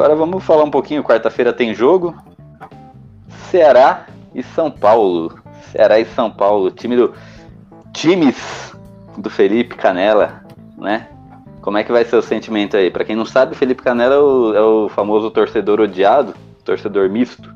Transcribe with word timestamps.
Agora 0.00 0.16
vamos 0.16 0.42
falar 0.42 0.64
um 0.64 0.70
pouquinho. 0.70 1.04
Quarta-feira 1.04 1.52
tem 1.52 1.74
jogo. 1.74 2.16
Ceará 3.50 4.06
e 4.34 4.42
São 4.42 4.70
Paulo. 4.70 5.38
Ceará 5.70 6.00
e 6.00 6.06
São 6.06 6.30
Paulo. 6.30 6.70
Time 6.70 6.96
do 6.96 7.12
times 7.92 8.74
do 9.18 9.28
Felipe 9.28 9.76
Canela, 9.76 10.42
né? 10.78 11.06
Como 11.60 11.76
é 11.76 11.84
que 11.84 11.92
vai 11.92 12.02
ser 12.06 12.16
o 12.16 12.22
sentimento 12.22 12.78
aí? 12.78 12.90
Para 12.90 13.04
quem 13.04 13.14
não 13.14 13.26
sabe, 13.26 13.54
Felipe 13.54 13.82
Canela 13.82 14.14
é 14.14 14.18
o, 14.18 14.54
é 14.54 14.62
o, 14.62 14.88
famoso 14.88 15.30
torcedor 15.30 15.82
odiado, 15.82 16.34
torcedor 16.64 17.10
misto. 17.10 17.54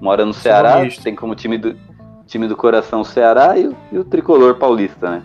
Mora 0.00 0.24
no 0.24 0.32
Ceará, 0.32 0.76
tem 1.02 1.16
como 1.16 1.34
time 1.34 1.58
do, 1.58 1.76
time 2.24 2.46
do 2.46 2.56
coração 2.56 3.00
o 3.00 3.04
Ceará 3.04 3.58
e, 3.58 3.68
e 3.90 3.98
o 3.98 4.04
tricolor 4.04 4.54
paulista, 4.54 5.10
né? 5.10 5.22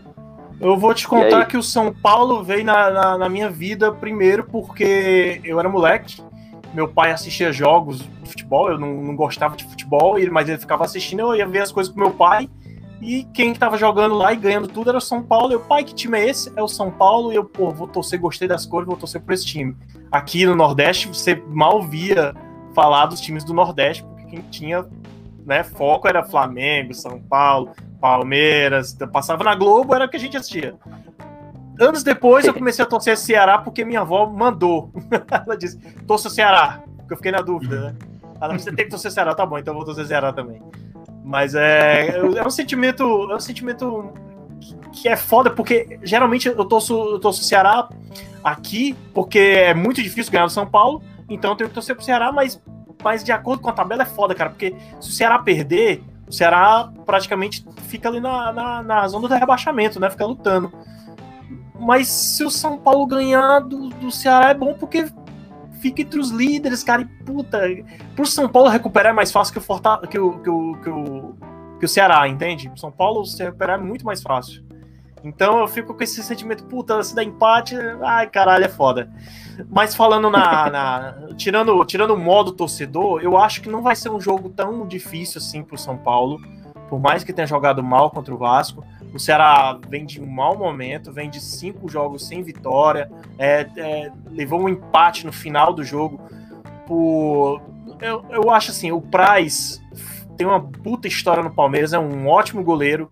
Eu 0.60 0.76
vou 0.78 0.96
te 0.96 1.08
contar 1.08 1.46
que 1.46 1.58
o 1.58 1.62
São 1.62 1.94
Paulo 1.94 2.44
veio 2.44 2.66
na, 2.66 2.90
na, 2.90 3.18
na, 3.20 3.30
minha 3.30 3.52
vida 3.52 3.92
primeiro 3.92 4.46
porque 4.46 5.40
eu 5.44 5.60
era 5.60 5.70
moleque. 5.70 6.24
Meu 6.76 6.90
pai 6.90 7.12
assistia 7.12 7.54
jogos 7.54 8.00
de 8.00 8.30
futebol, 8.30 8.70
eu 8.70 8.78
não, 8.78 8.94
não 9.02 9.16
gostava 9.16 9.56
de 9.56 9.64
futebol, 9.64 10.18
mas 10.30 10.50
ele 10.50 10.58
ficava 10.58 10.84
assistindo, 10.84 11.22
eu 11.22 11.36
ia 11.36 11.48
ver 11.48 11.62
as 11.62 11.72
coisas 11.72 11.92
com 11.92 12.00
meu 12.00 12.12
pai. 12.12 12.50
E 13.02 13.24
quem 13.34 13.52
estava 13.52 13.78
jogando 13.78 14.16
lá 14.16 14.34
e 14.34 14.36
ganhando 14.36 14.68
tudo 14.68 14.90
era 14.90 14.98
o 14.98 15.02
São 15.02 15.24
Paulo. 15.24 15.56
O 15.56 15.60
pai, 15.60 15.84
que 15.84 15.94
time 15.94 16.20
é 16.20 16.30
esse? 16.30 16.52
É 16.56 16.62
o 16.62 16.68
São 16.68 16.92
Paulo. 16.92 17.32
E 17.32 17.36
eu, 17.36 17.46
pô, 17.46 17.70
vou 17.72 17.88
torcer, 17.88 18.20
gostei 18.20 18.48
das 18.48 18.66
cores, 18.66 18.88
vou 18.88 18.98
torcer 18.98 19.22
por 19.22 19.34
esse 19.34 19.46
time. 19.46 19.76
Aqui 20.12 20.46
no 20.46 20.56
Nordeste, 20.56 21.08
você 21.08 21.42
mal 21.48 21.82
via 21.82 22.34
falar 22.74 23.06
dos 23.06 23.22
times 23.22 23.44
do 23.44 23.54
Nordeste, 23.54 24.04
porque 24.04 24.26
quem 24.26 24.42
tinha 24.50 24.86
né, 25.46 25.64
foco 25.64 26.08
era 26.08 26.24
Flamengo, 26.24 26.94
São 26.94 27.22
Paulo, 27.22 27.72
Palmeiras. 28.02 28.94
Passava 29.14 29.44
na 29.44 29.56
Globo, 29.56 29.94
era 29.96 30.06
o 30.06 30.10
que 30.10 30.18
a 30.18 30.20
gente 30.20 30.36
assistia. 30.36 30.76
Anos 31.80 32.04
depois, 32.04 32.46
eu 32.46 32.54
comecei 32.56 32.84
a 32.84 32.88
torcer 32.88 33.18
Ceará 33.18 33.58
porque 33.58 33.86
minha 33.86 34.02
avó 34.02 34.26
mandou. 34.26 34.92
Ela 35.46 35.58
disse: 35.58 35.78
torça 36.08 36.30
Ceará, 36.30 36.84
porque 36.98 37.14
eu 37.14 37.18
fiquei 37.18 37.32
na 37.32 37.42
dúvida, 37.42 37.80
né? 37.80 37.96
Ela 38.40 38.54
disse: 38.54 38.70
você 38.70 38.76
tem 38.76 38.86
que 38.86 38.92
torcer 38.92 39.12
Ceará, 39.12 39.34
tá 39.34 39.46
bom, 39.46 39.58
então 39.58 39.74
eu 39.74 39.78
vou 39.78 39.86
torcer 39.86 40.06
Ceará 40.06 40.32
também. 40.34 40.62
Mas 41.24 41.56
é, 41.56 42.18
é 42.18 42.46
um 42.46 42.50
sentimento. 42.50 43.04
É 43.32 43.36
um 43.36 43.40
sentimento 43.40 44.14
que 44.92 45.10
é 45.10 45.16
foda, 45.16 45.50
porque 45.50 46.00
geralmente 46.04 46.48
eu 46.48 46.66
torço, 46.66 46.94
eu 46.94 47.20
torço 47.20 47.44
Ceará 47.44 47.90
aqui, 48.44 48.96
porque 49.14 49.40
é 49.40 49.74
muito 49.74 50.02
difícil 50.02 50.32
ganhar 50.32 50.46
no 50.46 50.50
São 50.50 50.66
Paulo, 50.66 51.04
então 51.30 51.52
eu 51.52 51.56
tenho 51.56 51.70
que 51.70 51.74
torcer 51.74 51.96
pro 51.96 52.06
Ceará, 52.06 52.32
mas, 52.32 52.62
mas 53.04 53.24
de 53.24 53.32
acordo 53.32 53.62
com 53.62 53.70
a 53.70 53.74
tabela 53.74 54.04
é 54.04 54.06
foda, 54.06 54.34
cara, 54.34 54.50
porque 54.50 54.76
se 55.02 55.10
o 55.10 55.12
Ceará 55.12 55.38
perder, 55.40 56.02
o 56.28 56.32
Ceará 56.32 56.92
praticamente 57.06 57.66
fica 57.88 58.10
ali 58.10 58.20
na, 58.20 58.52
na, 58.52 58.84
na 58.84 59.08
zona 59.08 59.28
do 59.28 59.34
rebaixamento, 59.34 60.00
né? 60.00 60.10
Fica 60.10 60.26
lutando. 60.26 60.72
Mas 61.80 62.08
se 62.08 62.44
o 62.44 62.50
São 62.50 62.78
Paulo 62.78 63.06
ganhar 63.06 63.60
do, 63.60 63.90
do 63.90 64.12
Ceará 64.12 64.50
é 64.50 64.54
bom 64.54 64.74
porque 64.74 65.06
fica 65.82 66.02
entre 66.02 66.20
os 66.20 66.30
líderes, 66.30 66.84
cara, 66.84 67.02
e 67.02 67.06
puta, 67.06 67.62
pro 68.16 68.26
São 68.26 68.48
Paulo 68.48 68.70
recuperar 68.70 69.12
é 69.12 69.16
mais 69.16 69.32
fácil 69.32 69.54
que 69.54 69.60
o, 69.60 69.62
Forta, 69.62 70.00
que 70.08 70.18
o, 70.18 70.40
que 70.40 70.50
o, 70.50 70.78
que 70.82 70.90
o, 70.90 71.36
que 71.80 71.86
o 71.86 71.90
Ceará, 71.90 72.28
entende? 72.28 72.70
Pro 72.70 72.80
São 72.80 72.92
Paulo 72.92 73.26
se 73.26 73.44
recuperar 73.44 73.80
é 73.80 73.84
muito 73.84 74.06
mais 74.06 74.22
fácil. 74.22 74.66
Então 75.24 75.60
eu 75.60 75.68
fico 75.68 75.94
com 75.94 76.04
esse 76.04 76.22
sentimento, 76.22 76.64
puta, 76.66 77.02
se 77.04 77.16
dá 77.16 77.24
empate, 77.24 77.76
ai 78.04 78.28
caralho, 78.28 78.66
é 78.66 78.70
foda. 78.70 79.12
Mas 79.70 79.96
falando 79.96 80.30
na. 80.30 80.70
na 80.70 81.16
tirando, 81.36 81.84
tirando 81.84 82.12
o 82.12 82.18
modo 82.18 82.52
torcedor, 82.52 83.22
eu 83.22 83.36
acho 83.36 83.62
que 83.62 83.70
não 83.70 83.82
vai 83.82 83.96
ser 83.96 84.10
um 84.10 84.22
jogo 84.22 84.50
tão 84.50 84.88
difícil 84.88 85.40
assim 85.40 85.64
pro 85.64 85.78
São 85.78 85.98
Paulo. 85.98 86.40
Por 86.90 87.00
mais 87.00 87.24
que 87.24 87.34
tenha 87.34 87.48
jogado 87.48 87.84
mal 87.84 88.12
contra 88.12 88.34
o 88.34 88.38
Vasco. 88.38 88.84
O 89.16 89.20
Ceará 89.20 89.80
vem 89.88 90.06
de 90.06 90.22
um 90.22 90.26
mau 90.26 90.58
momento, 90.58 91.10
vem 91.10 91.30
de 91.30 91.40
cinco 91.40 91.90
jogos 91.90 92.28
sem 92.28 92.44
vitória, 92.44 93.10
é, 93.40 93.66
é, 93.78 94.12
levou 94.30 94.60
um 94.62 94.68
empate 94.68 95.26
no 95.26 95.32
final 95.32 95.72
do 95.72 95.86
jogo. 95.86 96.20
Por... 96.86 97.62
Eu, 98.02 98.26
eu 98.30 98.52
acho 98.52 98.72
assim, 98.72 98.92
o 98.92 99.00
Praz 99.00 99.82
tem 100.36 100.46
uma 100.46 100.60
puta 100.60 101.08
história 101.08 101.42
no 101.42 101.50
Palmeiras, 101.50 101.94
é 101.94 101.98
um 101.98 102.28
ótimo 102.28 102.62
goleiro. 102.62 103.10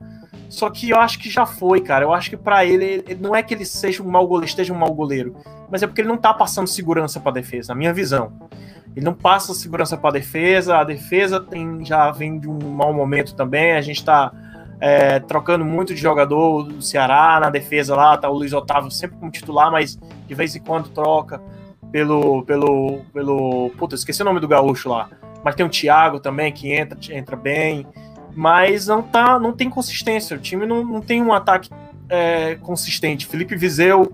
Só 0.50 0.70
que 0.70 0.90
eu 0.90 1.00
acho 1.00 1.20
que 1.20 1.30
já 1.30 1.46
foi, 1.46 1.80
cara. 1.80 2.04
Eu 2.04 2.14
acho 2.14 2.30
que 2.30 2.36
para 2.36 2.66
ele, 2.66 3.06
ele, 3.08 3.16
não 3.16 3.34
é 3.34 3.42
que 3.42 3.54
ele 3.54 3.66
seja 3.66 4.04
um 4.04 4.10
mau 4.10 4.28
goleiro, 4.28 4.50
esteja 4.50 4.74
um 4.74 4.78
mau 4.78 4.94
goleiro, 4.94 5.38
mas 5.72 5.84
é 5.84 5.88
porque 5.88 6.02
ele 6.02 6.10
não 6.10 6.18
tá 6.18 6.34
passando 6.34 6.68
segurança 6.68 7.18
para 7.18 7.32
defesa, 7.32 7.74
na 7.74 7.78
minha 7.78 7.94
visão. 7.94 8.34
Ele 8.94 9.06
não 9.06 9.14
passa 9.14 9.54
segurança 9.54 9.96
para 9.96 10.12
defesa, 10.12 10.80
a 10.80 10.84
defesa 10.84 11.40
tem 11.40 11.86
já 11.86 12.12
vem 12.12 12.38
de 12.38 12.50
um 12.50 12.60
mau 12.72 12.94
momento 12.94 13.34
também. 13.36 13.72
A 13.72 13.82
gente 13.82 14.04
tá 14.04 14.34
é, 14.84 15.18
trocando 15.18 15.64
muito 15.64 15.96
de 15.96 16.02
jogador 16.02 16.64
do 16.64 16.82
Ceará 16.82 17.40
na 17.40 17.50
defesa 17.50 17.96
lá, 17.96 18.18
tá 18.18 18.30
o 18.30 18.34
Luiz 18.34 18.52
Otávio 18.52 18.92
sempre 18.92 19.16
como 19.18 19.32
titular, 19.32 19.72
mas 19.72 19.98
de 20.28 20.36
vez 20.36 20.58
em 20.58 20.60
quando 20.60 20.90
troca 20.90 21.42
pelo. 21.90 22.44
pelo. 22.44 23.00
pelo. 23.14 23.70
Puta, 23.78 23.96
esqueci 23.96 24.22
o 24.22 24.26
nome 24.26 24.42
do 24.42 24.48
gaúcho 24.48 24.90
lá. 24.90 25.10
Mas 25.42 25.56
tem 25.56 25.66
o 25.66 25.70
Thiago 25.70 26.20
também 26.20 26.52
que 26.52 26.74
entra, 26.74 27.00
entra 27.12 27.38
bem. 27.38 27.88
Mas 28.36 28.88
não 28.88 29.02
tá. 29.02 29.40
não 29.40 29.54
tem 29.54 29.70
consistência. 29.70 30.36
O 30.36 30.40
time 30.40 30.66
não, 30.66 30.84
não 30.84 31.00
tem 31.00 31.24
um 31.24 31.32
ataque 31.32 31.70
é, 32.10 32.56
consistente. 32.56 33.26
Felipe 33.26 33.56
Vizeu 33.56 34.12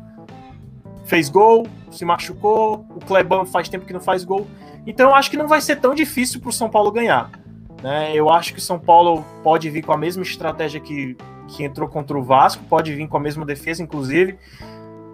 fez 1.03 1.29
gol, 1.29 1.65
se 1.89 2.05
machucou, 2.05 2.85
o 2.95 2.99
Clebão 2.99 3.43
faz 3.43 3.67
tempo 3.69 3.87
que 3.87 3.93
não 3.93 4.01
faz 4.01 4.23
gol. 4.23 4.45
Então 4.85 5.09
eu 5.09 5.15
acho 5.15 5.31
que 5.31 5.37
não 5.37 5.47
vai 5.47 5.61
ser 5.61 5.77
tão 5.77 5.95
difícil 5.95 6.39
para 6.39 6.49
o 6.49 6.53
São 6.53 6.69
Paulo 6.69 6.91
ganhar. 6.91 7.31
Né? 7.81 8.11
Eu 8.13 8.29
acho 8.29 8.53
que 8.53 8.59
o 8.59 8.61
São 8.61 8.79
Paulo 8.79 9.23
pode 9.43 9.69
vir 9.69 9.83
com 9.83 9.93
a 9.93 9.97
mesma 9.97 10.23
estratégia 10.23 10.79
que, 10.79 11.15
que 11.47 11.63
entrou 11.63 11.87
contra 11.87 12.17
o 12.17 12.23
Vasco, 12.23 12.63
pode 12.69 12.93
vir 12.93 13.07
com 13.07 13.17
a 13.17 13.19
mesma 13.19 13.45
defesa, 13.45 13.81
inclusive, 13.81 14.37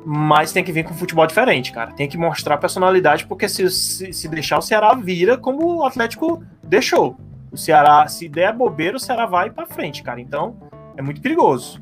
mas 0.05 0.51
tem 0.51 0.63
que 0.63 0.71
vir 0.71 0.83
com 0.83 0.93
um 0.93 0.97
futebol 0.97 1.25
diferente, 1.25 1.71
cara. 1.71 1.91
Tem 1.91 2.07
que 2.07 2.17
mostrar 2.17 2.57
personalidade, 2.57 3.25
porque 3.25 3.47
se, 3.47 3.69
se, 3.69 4.13
se 4.13 4.27
deixar, 4.27 4.57
o 4.57 4.61
Ceará 4.61 4.93
vira 4.93 5.37
como 5.37 5.77
o 5.77 5.85
Atlético 5.85 6.43
deixou. 6.63 7.17
O 7.51 7.57
Ceará, 7.57 8.07
se 8.07 8.27
der 8.27 8.53
bobeira, 8.53 8.97
o 8.97 8.99
Ceará 8.99 9.25
vai 9.25 9.49
para 9.49 9.65
frente, 9.65 10.03
cara. 10.03 10.19
Então, 10.19 10.57
é 10.97 11.01
muito 11.01 11.21
perigoso. 11.21 11.81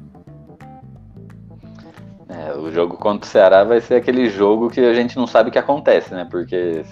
É, 2.29 2.53
o 2.53 2.71
jogo 2.71 2.97
contra 2.97 3.27
o 3.27 3.29
Ceará 3.29 3.63
vai 3.63 3.79
ser 3.79 3.95
aquele 3.95 4.29
jogo 4.29 4.69
que 4.69 4.79
a 4.79 4.93
gente 4.93 5.15
não 5.17 5.27
sabe 5.27 5.49
o 5.49 5.51
que 5.51 5.59
acontece, 5.59 6.13
né? 6.13 6.27
Porque 6.29 6.83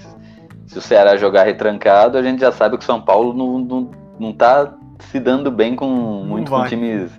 se 0.71 0.77
o 0.77 0.81
Ceará 0.81 1.17
jogar 1.17 1.43
retrancado, 1.43 2.17
a 2.17 2.23
gente 2.23 2.39
já 2.39 2.49
sabe 2.49 2.77
que 2.77 2.83
o 2.83 2.85
São 2.85 3.01
Paulo 3.01 3.33
não, 3.33 3.59
não, 3.59 3.91
não 4.17 4.31
tá 4.31 4.73
se 4.99 5.19
dando 5.19 5.51
bem 5.51 5.75
com 5.75 5.85
muito 5.85 6.49
com 6.49 6.63
times 6.63 7.11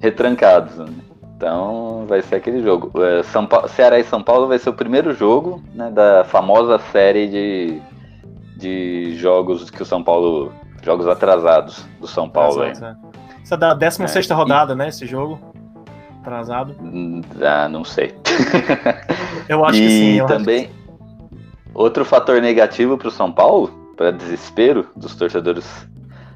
retrancados. 0.00 0.76
Né? 0.76 0.86
Então 1.36 2.04
vai 2.08 2.20
ser 2.20 2.34
aquele 2.34 2.60
jogo. 2.60 2.90
É, 3.00 3.22
São 3.22 3.46
Paulo, 3.46 3.68
Ceará 3.68 4.00
e 4.00 4.02
São 4.02 4.20
Paulo 4.20 4.48
vai 4.48 4.58
ser 4.58 4.70
o 4.70 4.72
primeiro 4.72 5.14
jogo 5.14 5.62
né, 5.72 5.88
da 5.88 6.24
famosa 6.24 6.80
série 6.90 7.28
de, 7.28 7.80
de 8.56 9.16
jogos 9.16 9.70
que 9.70 9.82
o 9.82 9.86
São 9.86 10.02
Paulo. 10.02 10.52
Jogos 10.82 11.06
atrasados 11.06 11.86
do 12.00 12.08
São 12.08 12.26
Paulo. 12.28 12.64
Exato, 12.64 13.06
é. 13.06 13.42
Essa 13.42 13.54
é 13.54 13.58
da 13.58 13.74
16 13.74 14.30
é, 14.30 14.34
rodada, 14.34 14.72
e... 14.72 14.76
né? 14.76 14.88
Esse 14.88 15.06
jogo. 15.06 15.38
Atrasado. 16.22 16.74
Ah, 17.40 17.68
não 17.68 17.84
sei. 17.84 18.14
Eu 19.46 19.62
acho 19.64 19.76
e 19.78 19.80
que 19.80 19.88
sim. 19.90 20.18
Eu 20.18 20.26
também. 20.26 20.70
Outro 21.80 22.04
fator 22.04 22.42
negativo 22.42 22.98
para 22.98 23.08
o 23.08 23.10
São 23.10 23.32
Paulo, 23.32 23.68
para 23.96 24.10
desespero 24.10 24.88
dos 24.94 25.16
torcedores 25.16 25.66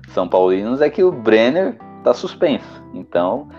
são 0.09 0.27
paulinos, 0.27 0.81
é 0.81 0.89
que 0.89 1.05
o 1.05 1.13
Brenner 1.13 1.77
está 1.99 2.15
suspenso. 2.15 2.83
Então, 2.95 3.51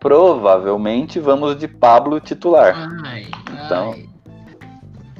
provavelmente 0.00 1.20
vamos 1.20 1.54
de 1.58 1.68
Pablo 1.68 2.18
titular. 2.18 2.88
Ai, 3.04 3.26
então, 3.62 3.92
ai. 3.92 4.08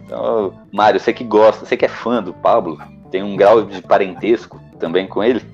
então, 0.02 0.54
Mário, 0.72 0.98
você 0.98 1.12
que 1.12 1.24
gosta, 1.24 1.66
você 1.66 1.76
que 1.76 1.84
é 1.84 1.88
fã 1.88 2.22
do 2.22 2.32
Pablo, 2.32 2.78
tem 3.10 3.22
um 3.22 3.36
grau 3.36 3.60
de 3.60 3.82
parentesco 3.82 4.58
também 4.78 5.06
com 5.06 5.22
ele. 5.22 5.44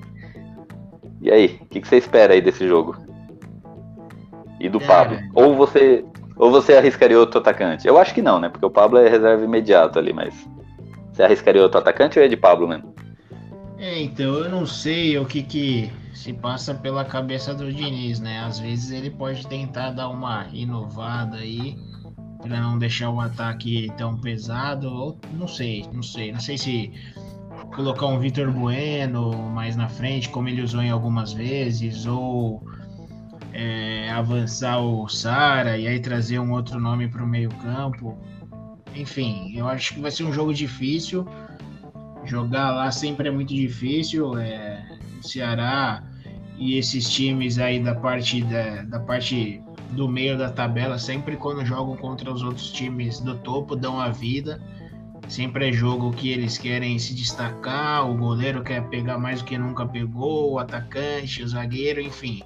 E 1.19 1.29
aí, 1.29 1.59
o 1.63 1.65
que, 1.65 1.81
que, 1.81 1.87
você 1.89 1.97
espera 1.97 2.33
aí 2.33 2.39
desse 2.39 2.65
jogo? 2.65 2.95
E 4.57 4.69
do 4.69 4.81
é. 4.81 4.87
Pablo? 4.87 5.19
Ou 5.35 5.53
você 5.53 6.05
ou 6.41 6.49
você 6.49 6.73
arriscaria 6.73 7.19
outro 7.19 7.39
atacante? 7.39 7.87
Eu 7.87 7.99
acho 7.99 8.15
que 8.15 8.21
não, 8.21 8.39
né? 8.39 8.49
Porque 8.49 8.65
o 8.65 8.69
Pablo 8.71 8.97
é 8.97 9.07
reserva 9.07 9.45
imediato 9.45 9.99
ali, 9.99 10.11
mas. 10.11 10.33
Você 11.13 11.21
arriscaria 11.21 11.61
outro 11.61 11.77
atacante 11.77 12.17
ou 12.17 12.25
é 12.25 12.27
de 12.27 12.35
Pablo 12.35 12.67
mesmo? 12.67 12.95
É, 13.77 14.01
então 14.01 14.33
eu 14.33 14.49
não 14.49 14.65
sei 14.65 15.19
o 15.19 15.25
que 15.25 15.43
que 15.43 15.91
se 16.15 16.33
passa 16.33 16.73
pela 16.73 17.05
cabeça 17.05 17.53
do 17.53 17.71
Diniz, 17.71 18.19
né? 18.19 18.39
Às 18.39 18.59
vezes 18.59 18.89
ele 18.89 19.11
pode 19.11 19.45
tentar 19.45 19.91
dar 19.91 20.09
uma 20.09 20.47
inovada 20.51 21.37
aí 21.37 21.77
para 22.41 22.59
não 22.59 22.79
deixar 22.79 23.11
o 23.11 23.21
ataque 23.21 23.91
tão 23.95 24.17
pesado. 24.17 24.91
Ou 24.91 25.19
não 25.33 25.47
sei, 25.47 25.85
não 25.93 26.01
sei. 26.01 26.31
Não 26.31 26.39
sei 26.39 26.57
se 26.57 26.91
colocar 27.75 28.07
um 28.07 28.19
Vitor 28.19 28.51
Bueno 28.51 29.31
mais 29.51 29.75
na 29.75 29.87
frente, 29.87 30.27
como 30.29 30.49
ele 30.49 30.63
usou 30.63 30.81
em 30.81 30.89
algumas 30.89 31.33
vezes, 31.33 32.07
ou 32.07 32.63
é, 33.53 34.09
avançar 34.09 34.79
o 34.79 35.07
Sara 35.07 35.77
e 35.77 35.87
aí 35.87 35.99
trazer 35.99 36.39
um 36.39 36.51
outro 36.51 36.79
nome 36.79 37.07
para 37.07 37.23
o 37.23 37.27
meio-campo. 37.27 38.17
Enfim, 38.95 39.53
eu 39.55 39.67
acho 39.67 39.93
que 39.93 40.01
vai 40.01 40.11
ser 40.11 40.23
um 40.23 40.33
jogo 40.33 40.53
difícil. 40.53 41.25
Jogar 42.25 42.71
lá 42.71 42.91
sempre 42.91 43.29
é 43.29 43.31
muito 43.31 43.53
difícil. 43.53 44.37
É, 44.37 44.85
o 45.19 45.27
Ceará 45.27 46.03
e 46.57 46.77
esses 46.77 47.09
times 47.09 47.57
aí 47.57 47.79
da 47.79 47.95
parte 47.95 48.43
da, 48.43 48.83
da 48.83 48.99
parte 48.99 49.61
do 49.91 50.07
meio 50.07 50.37
da 50.37 50.49
tabela, 50.49 50.97
sempre 50.97 51.35
quando 51.35 51.65
jogam 51.65 51.95
contra 51.97 52.31
os 52.31 52.43
outros 52.43 52.71
times 52.71 53.19
do 53.19 53.35
topo, 53.35 53.75
dão 53.75 53.99
a 53.99 54.09
vida. 54.09 54.61
Sempre 55.27 55.69
é 55.69 55.71
jogo 55.71 56.11
que 56.11 56.29
eles 56.29 56.57
querem 56.57 56.99
se 56.99 57.13
destacar, 57.13 58.09
o 58.09 58.15
goleiro 58.15 58.63
quer 58.63 58.87
pegar 58.89 59.17
mais 59.17 59.41
do 59.41 59.45
que 59.45 59.57
nunca 59.57 59.85
pegou, 59.85 60.53
o 60.53 60.59
atacante, 60.59 61.41
o 61.41 61.47
zagueiro, 61.47 62.01
enfim. 62.01 62.41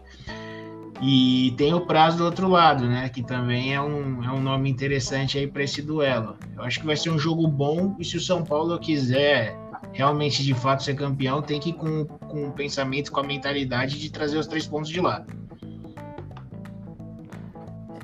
E 1.02 1.54
tem 1.58 1.74
o 1.74 1.82
prazo 1.82 2.18
do 2.18 2.26
outro 2.26 2.48
lado, 2.48 2.88
né? 2.88 3.10
Que 3.10 3.22
também 3.22 3.74
é 3.74 3.82
um, 3.82 4.24
é 4.24 4.32
um 4.32 4.42
nome 4.42 4.70
interessante 4.70 5.38
aí 5.38 5.46
para 5.46 5.64
esse 5.64 5.82
duelo. 5.82 6.38
Eu 6.56 6.64
acho 6.64 6.80
que 6.80 6.86
vai 6.86 6.96
ser 6.96 7.10
um 7.10 7.20
jogo 7.20 7.48
bom 7.48 7.96
e 8.00 8.06
se 8.06 8.16
o 8.16 8.22
São 8.22 8.44
Paulo 8.44 8.80
quiser 8.80 9.58
realmente 9.92 10.44
de 10.44 10.54
fato 10.54 10.84
ser 10.84 10.96
campeão, 10.96 11.42
tem 11.42 11.60
que 11.60 11.70
ir 11.70 11.74
com, 11.74 12.06
com 12.06 12.48
o 12.48 12.52
pensamento, 12.52 13.12
com 13.12 13.20
a 13.20 13.24
mentalidade 13.24 14.00
de 14.00 14.10
trazer 14.10 14.38
os 14.38 14.48
três 14.48 14.66
pontos 14.66 14.90
de 14.90 15.02
lá. 15.02 15.26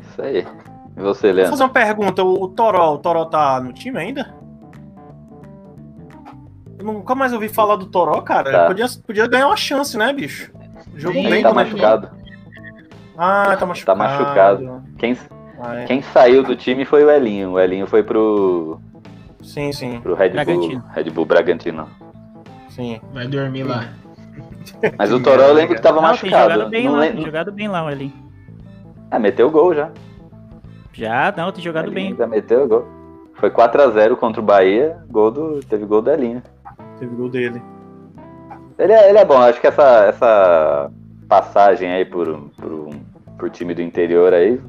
Isso 0.10 0.22
aí. 0.22 0.46
E 0.98 1.02
você, 1.02 1.28
Leandro? 1.28 1.44
Vou 1.44 1.52
fazer 1.52 1.64
uma 1.64 1.70
pergunta: 1.70 2.24
o, 2.24 2.48
Toró, 2.50 2.96
o 2.96 2.98
Toró 2.98 3.26
tá 3.26 3.62
no 3.62 3.72
time 3.72 3.98
ainda? 3.98 4.34
Eu 6.78 6.86
nunca 6.86 7.16
mais 7.16 7.32
ouvi 7.32 7.48
falar 7.48 7.78
do 7.78 7.86
Toró, 7.86 8.20
cara. 8.22 8.52
Tá. 8.52 8.68
Podia, 8.68 8.86
podia 9.06 9.28
ganhar 9.28 9.48
uma 9.48 9.56
chance, 9.56 9.98
né, 9.98 10.12
bicho? 10.12 10.52
Jogou 10.96 11.22
Ele 11.22 11.30
bem 11.30 11.40
Ele 11.40 11.44
tá 11.44 11.54
machucado. 11.54 12.21
Ah, 13.24 13.56
tá 13.56 13.66
machucado. 13.66 14.00
Tá 14.00 14.04
machucado. 14.08 14.84
Quem, 14.98 15.16
Ah, 15.60 15.76
é. 15.76 15.86
quem 15.86 16.02
saiu 16.02 16.42
do 16.44 16.56
time 16.56 16.86
foi 16.86 17.04
o 17.04 17.12
Elinho. 17.12 17.52
O 17.52 17.60
Elinho 17.60 17.86
foi 17.86 18.02
pro, 18.02 18.80
Sim, 19.44 19.72
sim, 19.72 20.00
pro 20.02 20.16
Red 20.16 20.30
Bull, 20.30 20.44
Bragantino. 20.44 20.84
Red 20.94 21.04
Bull 21.12 21.26
Bragantino. 21.26 21.88
sim. 22.70 23.00
Vai 23.14 23.28
dormir 23.28 23.64
lá. 23.64 23.86
Mas 24.98 25.12
o 25.14 25.20
Toró 25.22 25.44
eu 25.44 25.54
lembro 25.54 25.76
que 25.76 25.82
tava 25.82 25.96
Não, 26.02 26.04
tem 26.04 26.10
machucado. 26.32 26.52
jogado 26.54 26.70
bem 26.70 26.86
Não 26.86 26.94
lá, 26.94 27.00
lem- 27.00 27.14
tem 27.14 27.26
jogado 27.26 27.52
bem 27.52 27.68
lá, 27.68 27.84
o 27.86 27.90
Elinho. 27.90 28.14
Ah, 29.12 29.20
meteu 29.20 29.50
gol 29.52 29.74
já. 29.76 29.90
Já, 30.94 31.34
não, 31.38 31.52
tem 31.52 31.64
jogado 31.64 31.86
Elinho 31.92 32.10
bem. 32.10 32.16
Já 32.18 32.26
meteu 32.28 32.68
gol. 32.68 32.88
Foi 33.36 33.50
4x0 33.52 34.16
contra 34.18 34.42
o 34.42 34.46
Bahia. 34.46 34.98
Gol 35.10 35.32
do, 35.32 35.60
teve 35.62 35.86
gol 35.86 36.02
do 36.02 36.12
Elinho. 36.12 36.42
Teve 37.00 37.16
gol 37.16 37.30
dele. 37.30 37.62
Ele 38.78 38.94
é, 38.94 39.10
ele 39.10 39.18
é 39.20 39.26
bom, 39.26 39.38
acho 39.38 39.60
que 39.62 39.68
essa, 39.68 40.06
essa 40.06 40.92
passagem 41.28 41.92
aí 41.92 42.06
por, 42.06 42.50
por, 42.60 42.90
por 43.42 43.50
time 43.50 43.74
do 43.74 43.82
interior 43.82 44.32
aí 44.34 44.62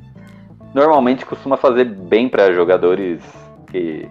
normalmente 0.75 1.27
costuma 1.27 1.57
fazer 1.57 1.85
bem 1.85 2.29
para 2.29 2.53
jogadores 2.53 3.23
que, 3.71 4.09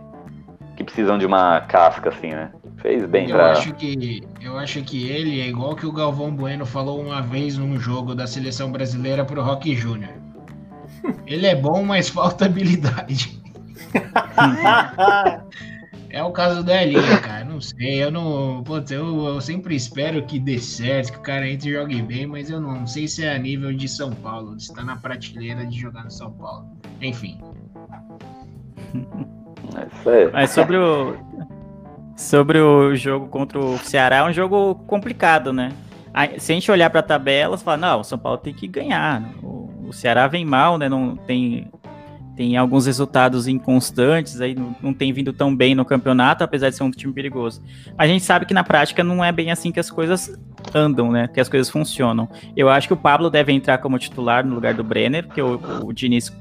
que 0.76 0.84
precisam 0.84 1.18
de 1.18 1.26
uma 1.26 1.62
casca, 1.62 2.10
assim, 2.10 2.30
né? 2.30 2.52
Fez 2.78 3.06
bem 3.06 3.30
Eu 3.30 3.36
pra. 3.36 3.52
acho 3.52 3.74
que 3.74 4.22
eu 4.42 4.58
acho 4.58 4.82
que 4.84 5.10
ele 5.10 5.42
é 5.42 5.48
igual 5.48 5.76
que 5.76 5.86
o 5.86 5.92
Galvão 5.92 6.32
Bueno 6.32 6.66
falou 6.66 7.02
uma 7.02 7.22
vez 7.22 7.58
num 7.58 7.80
jogo 7.80 8.16
da 8.16 8.26
seleção 8.26 8.72
brasileira 8.72 9.24
pro 9.26 9.42
Rock 9.42 9.76
Júnior. 9.76 10.14
Ele 11.26 11.48
é 11.48 11.56
bom, 11.56 11.84
mas 11.84 12.10
falta 12.10 12.46
habilidade. 12.46 13.42
É 16.14 16.22
o 16.22 16.32
caso 16.32 16.62
da 16.64 16.84
Elinho, 16.84 17.22
cara. 17.22 17.46
Não 17.46 17.62
sei, 17.62 18.04
eu 18.04 18.12
não. 18.12 18.62
Putz, 18.64 18.92
eu, 18.92 19.26
eu 19.26 19.40
sempre 19.40 19.76
espero 19.76 20.22
que 20.26 20.40
dê 20.40 20.60
certo, 20.60 21.14
que 21.14 21.18
o 21.18 21.22
cara 21.22 21.48
entre 21.48 21.70
e 21.70 21.74
jogue 21.74 22.02
bem, 22.02 22.28
mas 22.28 22.50
eu 22.50 22.60
não 22.60 22.86
sei 22.86 23.08
se 23.08 23.24
é 23.24 23.34
a 23.34 23.38
nível 23.38 23.74
de 23.74 23.88
São 23.88 24.12
Paulo, 24.12 24.60
se 24.60 24.74
tá 24.74 24.84
na 24.84 24.98
prateleira 24.98 25.66
de 25.66 25.80
jogar 25.80 26.04
no 26.04 26.12
São 26.12 26.32
Paulo. 26.34 26.68
Enfim. 27.02 27.40
É. 30.06 30.32
Mas 30.34 30.50
sobre 30.50 30.76
o 30.76 31.16
sobre 32.18 32.60
o 32.60 32.94
jogo 32.96 33.28
contra 33.28 33.58
o 33.58 33.78
Ceará, 33.80 34.18
é 34.18 34.24
um 34.24 34.34
jogo 34.34 34.76
complicado, 34.86 35.54
né? 35.54 35.72
Aí, 36.14 36.40
Se 36.40 36.52
a 36.52 36.56
gente 36.56 36.70
olhar 36.70 36.90
para 36.90 37.00
a 37.00 37.04
tabela, 37.04 37.56
você 37.56 37.64
fala, 37.64 37.78
não, 37.78 38.02
o 38.02 38.04
São 38.04 38.20
Paulo 38.20 38.38
tem 38.38 38.54
que 38.54 38.68
ganhar. 38.68 39.24
O, 39.42 39.88
o 39.88 39.94
Ceará 39.94 40.28
vem 40.28 40.44
mal, 40.44 40.78
né? 40.78 40.90
Não 40.90 41.16
tem 41.16 41.72
tem 42.36 42.56
alguns 42.56 42.86
resultados 42.86 43.48
inconstantes, 43.48 44.40
aí 44.40 44.56
não, 44.56 44.76
não 44.82 44.94
tem 44.94 45.12
vindo 45.12 45.34
tão 45.34 45.56
bem 45.56 45.76
no 45.76 45.84
campeonato, 45.84 46.44
apesar 46.44 46.70
de 46.70 46.76
ser 46.76 46.84
um 46.84 46.92
time 46.92 47.12
perigoso. 47.12 47.62
A 47.98 48.08
gente 48.08 48.24
sabe 48.24 48.46
que 48.46 48.54
na 48.54 48.64
prática 48.64 49.04
não 49.04 49.24
é 49.24 49.32
bem 49.32 49.52
assim 49.52 49.72
que 49.72 49.80
as 49.80 49.92
coisas 49.92 50.34
andam, 50.74 51.12
né? 51.12 51.28
Que 51.28 51.40
as 51.40 51.50
coisas 51.50 51.70
funcionam. 51.70 52.30
Eu 52.56 52.70
acho 52.70 52.88
que 52.88 52.94
o 52.94 52.98
Pablo 52.98 53.30
deve 53.30 53.52
entrar 53.52 53.80
como 53.80 54.00
titular 54.00 54.46
no 54.46 54.56
lugar 54.56 54.74
do 54.74 54.84
Brenner, 54.84 55.28
porque 55.28 55.42
o, 55.42 55.60
o 55.84 55.94
Diniz 55.94 56.32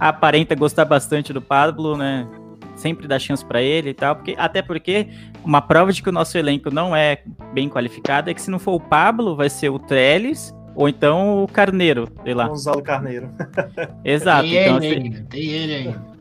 aparenta 0.00 0.54
gostar 0.54 0.84
bastante 0.84 1.32
do 1.32 1.42
Pablo, 1.42 1.96
né? 1.96 2.26
Sempre 2.74 3.06
dá 3.06 3.18
chance 3.18 3.44
para 3.44 3.60
ele 3.62 3.90
e 3.90 3.94
tal, 3.94 4.16
porque 4.16 4.34
até 4.38 4.62
porque 4.62 5.08
uma 5.44 5.60
prova 5.60 5.92
de 5.92 6.02
que 6.02 6.08
o 6.08 6.12
nosso 6.12 6.36
elenco 6.36 6.70
não 6.70 6.94
é 6.94 7.22
bem 7.52 7.68
qualificado 7.68 8.30
é 8.30 8.34
que 8.34 8.40
se 8.40 8.50
não 8.50 8.58
for 8.58 8.74
o 8.74 8.80
Pablo, 8.80 9.36
vai 9.36 9.48
ser 9.48 9.68
o 9.70 9.78
Trellis 9.78 10.55
ou 10.76 10.88
então 10.88 11.42
o 11.42 11.48
Carneiro, 11.48 12.08
sei 12.22 12.34
lá. 12.34 12.46
Gonzalo 12.48 12.82
Carneiro. 12.82 13.28
Exato. 14.04 14.42
tem 14.48 14.56
Então, 14.62 14.76
ele 14.76 14.86
assim, 14.86 15.04
ainda, 15.04 15.26
tem 15.28 15.42
ele 15.50 15.74
ainda. 15.74 16.16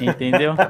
entendeu? 0.00 0.54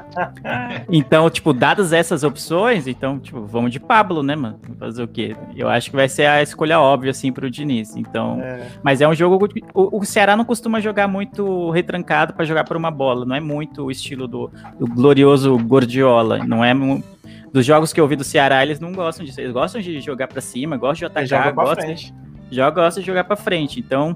Então, 0.91 1.29
tipo, 1.29 1.53
dadas 1.53 1.93
essas 1.93 2.23
opções, 2.23 2.87
então, 2.87 3.19
tipo, 3.19 3.45
vamos 3.45 3.71
de 3.71 3.79
Pablo, 3.79 4.21
né, 4.23 4.35
mano? 4.35 4.59
Fazer 4.79 5.03
o 5.03 5.07
quê? 5.07 5.35
Eu 5.55 5.69
acho 5.69 5.89
que 5.89 5.95
vai 5.95 6.09
ser 6.09 6.25
a 6.25 6.41
escolha 6.41 6.79
óbvia, 6.79 7.11
assim, 7.11 7.31
pro 7.31 7.49
Diniz. 7.49 7.95
Então, 7.95 8.41
É. 8.41 8.67
mas 8.83 8.99
é 9.01 9.07
um 9.07 9.13
jogo. 9.13 9.47
O, 9.73 9.99
o 9.99 10.05
Ceará 10.05 10.35
não 10.35 10.43
costuma 10.45 10.79
jogar 10.79 11.07
muito 11.07 11.69
retrancado 11.71 12.33
para 12.33 12.45
jogar 12.45 12.63
por 12.63 12.75
uma 12.75 12.91
bola. 12.91 13.25
Não 13.25 13.35
é 13.35 13.39
muito 13.39 13.83
o 13.85 13.91
estilo 13.91 14.27
do, 14.27 14.51
do 14.79 14.87
glorioso 14.87 15.57
Gordiola. 15.59 16.39
Não 16.45 16.63
é. 16.63 16.73
mu- 16.73 17.03
Dos 17.53 17.65
jogos 17.65 17.91
que 17.93 17.99
eu 17.99 18.07
vi 18.07 18.15
do 18.15 18.23
Ceará, 18.23 18.61
eles 18.63 18.79
não 18.79 18.91
gostam 18.91 19.25
disso. 19.25 19.39
Eles 19.39 19.51
gostam 19.51 19.81
de 19.81 19.99
jogar 20.01 20.27
para 20.27 20.41
cima, 20.41 20.77
gostam 20.77 21.07
de 21.09 21.17
atacar, 21.19 21.51
gostam, 21.53 21.85
frente. 21.85 22.13
Já 22.51 22.69
gosta 22.69 22.99
de 22.99 23.05
jogar 23.07 23.23
para 23.23 23.35
frente. 23.35 23.79
Então, 23.79 24.15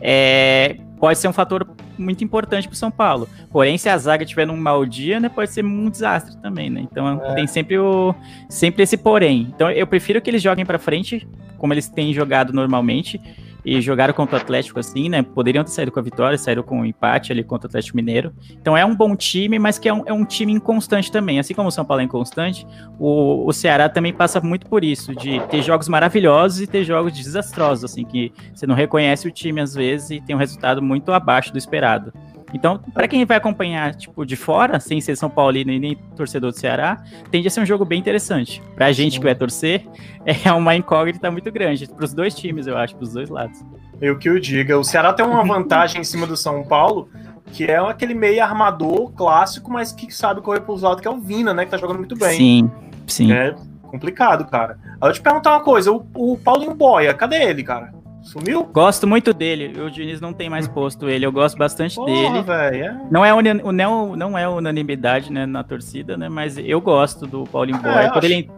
é, 0.00 0.76
pode 0.98 1.18
ser 1.18 1.28
um 1.28 1.32
fator 1.32 1.66
muito 1.98 2.24
importante 2.24 2.66
para 2.66 2.76
São 2.76 2.90
Paulo. 2.90 3.28
Porém, 3.50 3.78
se 3.78 3.88
a 3.88 3.96
zaga 3.96 4.24
tiver 4.24 4.46
num 4.46 4.56
mau 4.56 4.84
dia, 4.84 5.20
né, 5.20 5.28
pode 5.28 5.50
ser 5.50 5.64
um 5.64 5.88
desastre 5.88 6.36
também, 6.38 6.68
né? 6.70 6.80
Então, 6.82 7.22
É. 7.24 7.34
tem 7.34 7.46
sempre 7.46 7.78
o 7.78 8.14
sempre 8.48 8.82
esse 8.82 8.96
porém. 8.96 9.48
Então, 9.54 9.70
eu 9.70 9.86
prefiro 9.86 10.20
que 10.20 10.28
eles 10.30 10.42
joguem 10.42 10.64
para 10.66 10.78
frente, 10.78 11.26
como 11.58 11.72
eles 11.72 11.88
têm 11.88 12.12
jogado 12.12 12.52
normalmente. 12.52 13.20
E 13.64 13.80
jogaram 13.80 14.12
contra 14.12 14.36
o 14.36 14.40
Atlético 14.40 14.78
assim, 14.78 15.08
né? 15.08 15.22
Poderiam 15.22 15.64
ter 15.64 15.70
saído 15.70 15.90
com 15.90 15.98
a 15.98 16.02
vitória, 16.02 16.36
saíram 16.36 16.62
com 16.62 16.80
o 16.80 16.86
empate 16.86 17.32
ali 17.32 17.42
contra 17.42 17.66
o 17.66 17.70
Atlético 17.70 17.96
Mineiro. 17.96 18.32
Então 18.60 18.76
é 18.76 18.84
um 18.84 18.94
bom 18.94 19.16
time, 19.16 19.58
mas 19.58 19.78
que 19.78 19.88
é 19.88 19.94
um, 19.94 20.02
é 20.06 20.12
um 20.12 20.24
time 20.24 20.52
inconstante 20.52 21.10
também. 21.10 21.38
Assim 21.38 21.54
como 21.54 21.68
o 21.68 21.72
São 21.72 21.84
Paulo 21.84 22.02
é 22.02 22.04
inconstante, 22.04 22.66
o, 22.98 23.46
o 23.46 23.52
Ceará 23.52 23.88
também 23.88 24.12
passa 24.12 24.40
muito 24.40 24.66
por 24.66 24.84
isso, 24.84 25.14
de 25.14 25.40
ter 25.48 25.62
jogos 25.62 25.88
maravilhosos 25.88 26.60
e 26.60 26.66
ter 26.66 26.84
jogos 26.84 27.12
desastrosos, 27.12 27.84
assim, 27.84 28.04
que 28.04 28.32
você 28.54 28.66
não 28.66 28.74
reconhece 28.74 29.26
o 29.26 29.30
time 29.30 29.60
às 29.60 29.74
vezes 29.74 30.10
e 30.10 30.20
tem 30.20 30.36
um 30.36 30.38
resultado 30.38 30.82
muito 30.82 31.12
abaixo 31.12 31.52
do 31.52 31.58
esperado. 31.58 32.12
Então, 32.54 32.78
para 32.78 33.08
quem 33.08 33.24
vai 33.24 33.36
acompanhar, 33.36 33.96
tipo, 33.96 34.24
de 34.24 34.36
fora, 34.36 34.78
sem 34.78 35.00
ser 35.00 35.16
São 35.16 35.28
Paulino 35.28 35.72
e 35.72 35.80
nem 35.80 35.96
torcedor 36.16 36.52
do 36.52 36.58
Ceará, 36.58 37.02
tende 37.28 37.48
a 37.48 37.50
ser 37.50 37.60
um 37.60 37.66
jogo 37.66 37.84
bem 37.84 37.98
interessante. 37.98 38.62
Pra 38.76 38.92
gente 38.92 39.18
que 39.18 39.24
vai 39.24 39.34
torcer, 39.34 39.84
é 40.24 40.52
uma 40.52 40.76
incógnita 40.76 41.30
muito 41.32 41.50
grande. 41.50 41.88
Pros 41.88 42.14
dois 42.14 42.32
times, 42.32 42.68
eu 42.68 42.78
acho, 42.78 42.94
pros 42.94 43.12
dois 43.12 43.28
lados. 43.28 43.60
Eu 44.00 44.16
que 44.16 44.30
o 44.30 44.40
diga. 44.40 44.78
O 44.78 44.84
Ceará 44.84 45.12
tem 45.12 45.26
uma 45.26 45.42
vantagem 45.44 46.00
em 46.00 46.04
cima 46.04 46.28
do 46.28 46.36
São 46.36 46.62
Paulo, 46.62 47.08
que 47.52 47.64
é 47.64 47.76
aquele 47.76 48.14
meio 48.14 48.42
armador 48.42 49.12
clássico, 49.12 49.70
mas 49.70 49.90
que 49.90 50.14
sabe 50.14 50.40
correr 50.40 50.60
pros 50.60 50.82
lados, 50.82 51.00
que 51.00 51.08
é 51.08 51.10
o 51.10 51.18
Vina, 51.18 51.52
né? 51.52 51.64
Que 51.64 51.72
tá 51.72 51.76
jogando 51.76 51.98
muito 51.98 52.16
bem. 52.16 52.36
Sim, 52.36 52.70
sim. 53.08 53.32
É 53.32 53.54
complicado, 53.94 54.44
cara. 54.46 54.78
Aí 55.00 55.08
eu 55.08 55.12
te 55.12 55.20
perguntar 55.20 55.50
uma 55.52 55.60
coisa: 55.60 55.92
o, 55.92 56.06
o 56.14 56.38
Paulinho 56.38 56.74
Boia, 56.74 57.14
cadê 57.14 57.42
ele, 57.42 57.62
cara? 57.62 57.92
Sumiu? 58.24 58.64
Gosto 58.64 59.06
muito 59.06 59.32
dele. 59.34 59.78
O 59.80 59.90
Diniz 59.90 60.20
não 60.20 60.32
tem 60.32 60.48
mais 60.50 60.66
posto 60.66 61.08
ele. 61.08 61.24
Eu 61.26 61.30
gosto 61.32 61.56
bastante 61.58 61.94
Porra, 61.94 62.06
dele. 62.12 62.42
velho. 62.42 62.84
É. 62.84 63.00
Não 63.10 63.24
é, 63.24 63.32
uni- 63.34 63.52
não, 63.72 64.16
não 64.16 64.36
é 64.38 64.48
unanimidade 64.48 65.30
né, 65.30 65.44
na 65.46 65.62
torcida, 65.62 66.16
né? 66.16 66.28
Mas 66.28 66.56
eu 66.58 66.80
gosto 66.80 67.26
do 67.26 67.44
Paulinho. 67.44 67.76
É, 67.76 68.06
eu 68.06 68.10
quando, 68.12 68.24
acho- 68.24 68.26
ele, 68.26 68.50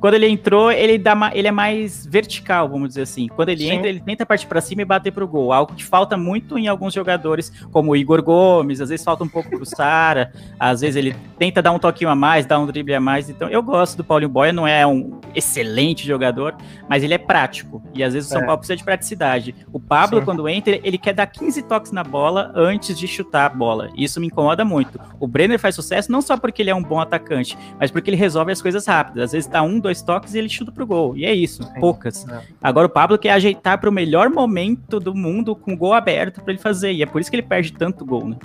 quando 0.00 0.14
ele 0.14 0.28
entrou, 0.28 0.70
ele, 0.70 0.98
dá 0.98 1.14
ma- 1.14 1.30
ele 1.34 1.48
é 1.48 1.50
mais 1.52 2.06
vertical, 2.06 2.68
vamos 2.68 2.88
dizer 2.88 3.02
assim. 3.02 3.28
Quando 3.28 3.48
ele 3.48 3.62
Sim. 3.64 3.70
entra, 3.72 3.88
ele 3.88 4.00
tenta 4.00 4.24
partir 4.26 4.46
pra 4.46 4.60
cima 4.60 4.82
e 4.82 4.84
bater 4.84 5.12
pro 5.12 5.26
gol. 5.26 5.52
Algo 5.52 5.74
que 5.74 5.84
falta 5.84 6.16
muito 6.16 6.58
em 6.58 6.68
alguns 6.68 6.92
jogadores, 6.94 7.50
como 7.72 7.92
o 7.92 7.96
Igor 7.96 8.22
Gomes, 8.22 8.80
às 8.80 8.88
vezes 8.90 9.04
falta 9.04 9.24
um 9.24 9.28
pouco 9.28 9.48
pro 9.50 9.64
Sara, 9.66 10.32
às 10.58 10.80
vezes 10.80 10.96
ele 10.96 11.14
tenta 11.38 11.60
dar 11.62 11.72
um 11.72 11.78
toquinho 11.78 12.10
a 12.10 12.14
mais, 12.14 12.46
dar 12.46 12.58
um 12.58 12.66
drible 12.66 12.94
a 12.94 13.00
mais. 13.00 13.28
Então 13.30 13.48
eu 13.48 13.62
gosto 13.62 13.96
do 13.96 14.04
Paulinho 14.04 14.28
Boia, 14.28 14.52
não 14.52 14.66
é 14.66 14.86
um 14.86 15.20
excelente 15.34 16.06
jogador, 16.06 16.54
mas 16.88 17.02
ele 17.02 17.14
é 17.14 17.18
prático. 17.18 17.82
E 17.94 18.02
às 18.04 18.12
vezes 18.14 18.28
o 18.28 18.32
São 18.32 18.42
É. 18.42 18.44
Paulo 18.44 18.58
precisa 18.58 18.76
de 18.76 18.84
praticidade. 18.84 19.54
O 19.72 19.80
Pablo, 19.80 20.18
Sim. 20.20 20.24
quando 20.24 20.48
entra, 20.48 20.78
ele 20.82 20.98
quer 20.98 21.12
dar 21.14 21.26
15 21.26 21.62
toques 21.62 21.92
na 21.92 22.02
bola 22.04 22.52
antes 22.54 22.98
de 22.98 23.06
chutar 23.08 23.46
a 23.46 23.48
bola. 23.54 23.90
Isso 23.96 24.20
me 24.20 24.26
incomoda 24.26 24.64
muito. 24.64 24.98
O 25.18 25.26
Brenner 25.26 25.58
faz 25.58 25.74
sucesso 25.74 26.10
não 26.12 26.20
só 26.20 26.36
porque 26.36 26.62
ele 26.62 26.70
é 26.70 26.74
um 26.74 26.82
bom 26.82 27.00
atacante, 27.00 27.56
mas 27.78 27.90
porque 27.90 28.10
ele 28.10 28.16
resolve 28.16 28.52
as 28.52 28.60
coisas 28.62 28.86
rápidas. 28.86 29.24
Às 29.24 29.32
vezes 29.32 29.48
dá 29.48 29.62
um, 29.62 29.77
dois 29.80 30.02
toques 30.02 30.34
e 30.34 30.38
ele 30.38 30.48
chuta 30.48 30.72
pro 30.72 30.86
gol. 30.86 31.16
E 31.16 31.24
é 31.24 31.34
isso, 31.34 31.62
Sim. 31.62 31.80
poucas. 31.80 32.28
É. 32.28 32.42
Agora 32.62 32.86
o 32.86 32.90
Pablo 32.90 33.18
quer 33.18 33.30
ajeitar 33.30 33.78
para 33.78 33.88
o 33.88 33.92
melhor 33.92 34.30
momento 34.30 34.98
do 34.98 35.14
mundo 35.14 35.54
com 35.54 35.72
o 35.72 35.76
gol 35.76 35.92
aberto 35.92 36.42
para 36.42 36.52
ele 36.52 36.60
fazer. 36.60 36.92
E 36.92 37.02
é 37.02 37.06
por 37.06 37.20
isso 37.20 37.30
que 37.30 37.36
ele 37.36 37.42
perde 37.42 37.72
tanto 37.72 38.04
gol, 38.04 38.28
né? 38.28 38.36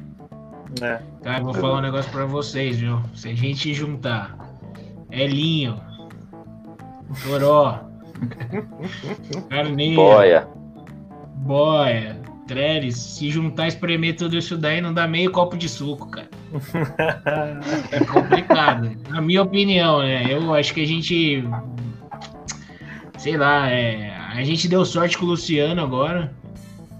É. 0.81 0.99
Cara, 1.23 1.43
vou 1.43 1.53
falar 1.53 1.79
um 1.79 1.81
negócio 1.81 2.11
para 2.11 2.25
vocês, 2.25 2.77
viu? 2.77 3.01
Se 3.13 3.29
a 3.29 3.35
gente 3.35 3.73
juntar 3.73 4.37
Elinho, 5.11 5.79
Toró, 7.23 7.79
Carneiro, 9.49 9.95
Boia, 9.95 10.47
Boia, 11.35 12.19
Trellis, 12.47 12.97
se 12.97 13.29
juntar 13.29 13.65
e 13.65 13.67
espremer 13.69 14.15
tudo 14.15 14.37
isso 14.37 14.57
daí, 14.57 14.81
não 14.81 14.93
dá 14.93 15.07
meio 15.07 15.31
copo 15.31 15.55
de 15.55 15.69
suco, 15.69 16.09
cara. 16.09 16.29
É 17.91 17.99
complicado. 18.05 18.91
Na 19.09 19.21
minha 19.21 19.41
opinião, 19.41 20.01
né? 20.01 20.31
Eu 20.31 20.53
acho 20.53 20.73
que 20.73 20.81
a 20.81 20.87
gente. 20.87 21.43
Sei 23.17 23.37
lá, 23.37 23.69
é, 23.69 24.15
a 24.33 24.43
gente 24.43 24.67
deu 24.67 24.85
sorte 24.85 25.17
com 25.17 25.25
o 25.25 25.29
Luciano 25.29 25.81
agora. 25.81 26.33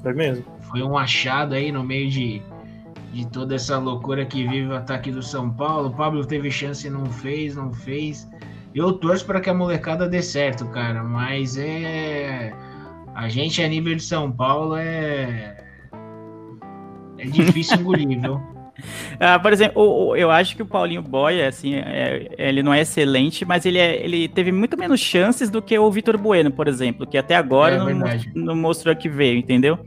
Foi 0.02 0.14
mesmo. 0.14 0.46
Foi 0.70 0.82
um 0.82 0.98
achado 0.98 1.54
aí 1.54 1.72
no 1.72 1.84
meio 1.84 2.10
de, 2.10 2.42
de 3.12 3.28
toda 3.28 3.56
essa 3.56 3.78
loucura 3.78 4.26
que 4.26 4.48
vive 4.48 4.68
o 4.68 4.76
ataque 4.76 5.12
do 5.12 5.22
São 5.22 5.50
Paulo. 5.50 5.90
O 5.90 5.94
Pablo 5.94 6.26
teve 6.26 6.50
chance 6.50 6.88
e 6.88 6.90
não 6.90 7.06
fez, 7.06 7.56
não 7.56 7.72
fez. 7.72 8.28
Eu 8.74 8.94
torço 8.94 9.26
para 9.26 9.40
que 9.40 9.50
a 9.50 9.54
molecada 9.54 10.10
dê 10.10 10.22
certo, 10.22 10.66
cara, 10.68 11.04
mas 11.04 11.58
é. 11.58 12.54
A 13.14 13.30
gente 13.30 13.62
a 13.62 13.68
nível 13.68 13.96
de 13.96 14.02
São 14.02 14.32
Paulo 14.32 14.76
é. 14.76 15.58
É 17.20 17.26
difícil 17.26 17.78
engolir, 17.80 18.20
viu? 18.20 18.53
Ah, 19.20 19.40
por 19.40 19.54
exemplo, 19.54 20.16
eu 20.16 20.32
acho 20.32 20.56
que 20.56 20.62
o 20.62 20.66
Paulinho 20.66 21.02
Boia, 21.02 21.48
assim, 21.48 21.76
é, 21.76 22.28
ele 22.38 22.64
não 22.64 22.74
é 22.74 22.82
excelente, 22.82 23.46
mas 23.46 23.66
ele, 23.66 23.78
é, 23.78 24.04
ele 24.04 24.28
teve 24.28 24.52
muito 24.52 24.78
menos 24.78 25.00
chances 25.00 25.50
do 25.50 25.62
que 25.62 25.78
o 25.78 25.92
Vitor 25.92 26.18
Bueno, 26.18 26.52
por 26.52 26.68
exemplo, 26.68 27.06
que 27.06 27.18
até 27.18 27.36
agora 27.36 27.76
é, 27.76 27.94
não, 27.94 28.08
não, 28.36 28.56
mostrou 28.56 28.96
que 28.96 29.08
veio, 29.08 29.38
entendeu? 29.38 29.78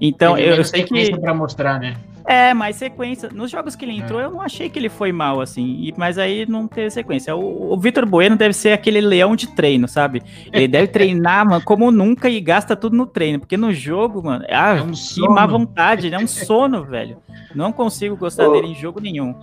Então, 0.00 0.38
eu, 0.38 0.56
eu 0.56 0.64
sei 0.64 0.84
que. 0.84 1.18
para 1.18 1.34
mostrar, 1.34 1.80
né? 1.80 1.96
É, 2.28 2.52
mas 2.52 2.76
sequência. 2.76 3.30
Nos 3.32 3.50
jogos 3.50 3.74
que 3.74 3.86
ele 3.86 3.96
entrou, 3.96 4.20
é. 4.20 4.24
eu 4.24 4.30
não 4.30 4.42
achei 4.42 4.68
que 4.68 4.78
ele 4.78 4.90
foi 4.90 5.10
mal, 5.10 5.40
assim. 5.40 5.78
E, 5.80 5.94
mas 5.96 6.18
aí 6.18 6.44
não 6.46 6.68
teve 6.68 6.90
sequência. 6.90 7.34
O, 7.34 7.72
o 7.72 7.78
Vitor 7.78 8.04
Bueno 8.04 8.36
deve 8.36 8.52
ser 8.52 8.74
aquele 8.74 9.00
leão 9.00 9.34
de 9.34 9.46
treino, 9.54 9.88
sabe? 9.88 10.22
Ele 10.52 10.68
deve 10.68 10.88
treinar, 10.88 11.48
mano, 11.48 11.64
como 11.64 11.90
nunca 11.90 12.28
e 12.28 12.38
gasta 12.38 12.76
tudo 12.76 12.94
no 12.94 13.06
treino. 13.06 13.40
Porque 13.40 13.56
no 13.56 13.72
jogo, 13.72 14.22
mano, 14.22 14.44
ah, 14.50 14.76
é 14.76 14.82
um 14.82 14.90
que 14.90 14.98
sono. 14.98 15.34
má 15.34 15.46
vontade, 15.46 16.10
né? 16.10 16.18
É 16.18 16.20
um 16.20 16.26
sono, 16.26 16.84
velho. 16.84 17.16
Não 17.54 17.72
consigo 17.72 18.14
gostar 18.14 18.46
o... 18.46 18.52
dele 18.52 18.68
em 18.68 18.74
jogo 18.74 19.00
nenhum. 19.00 19.34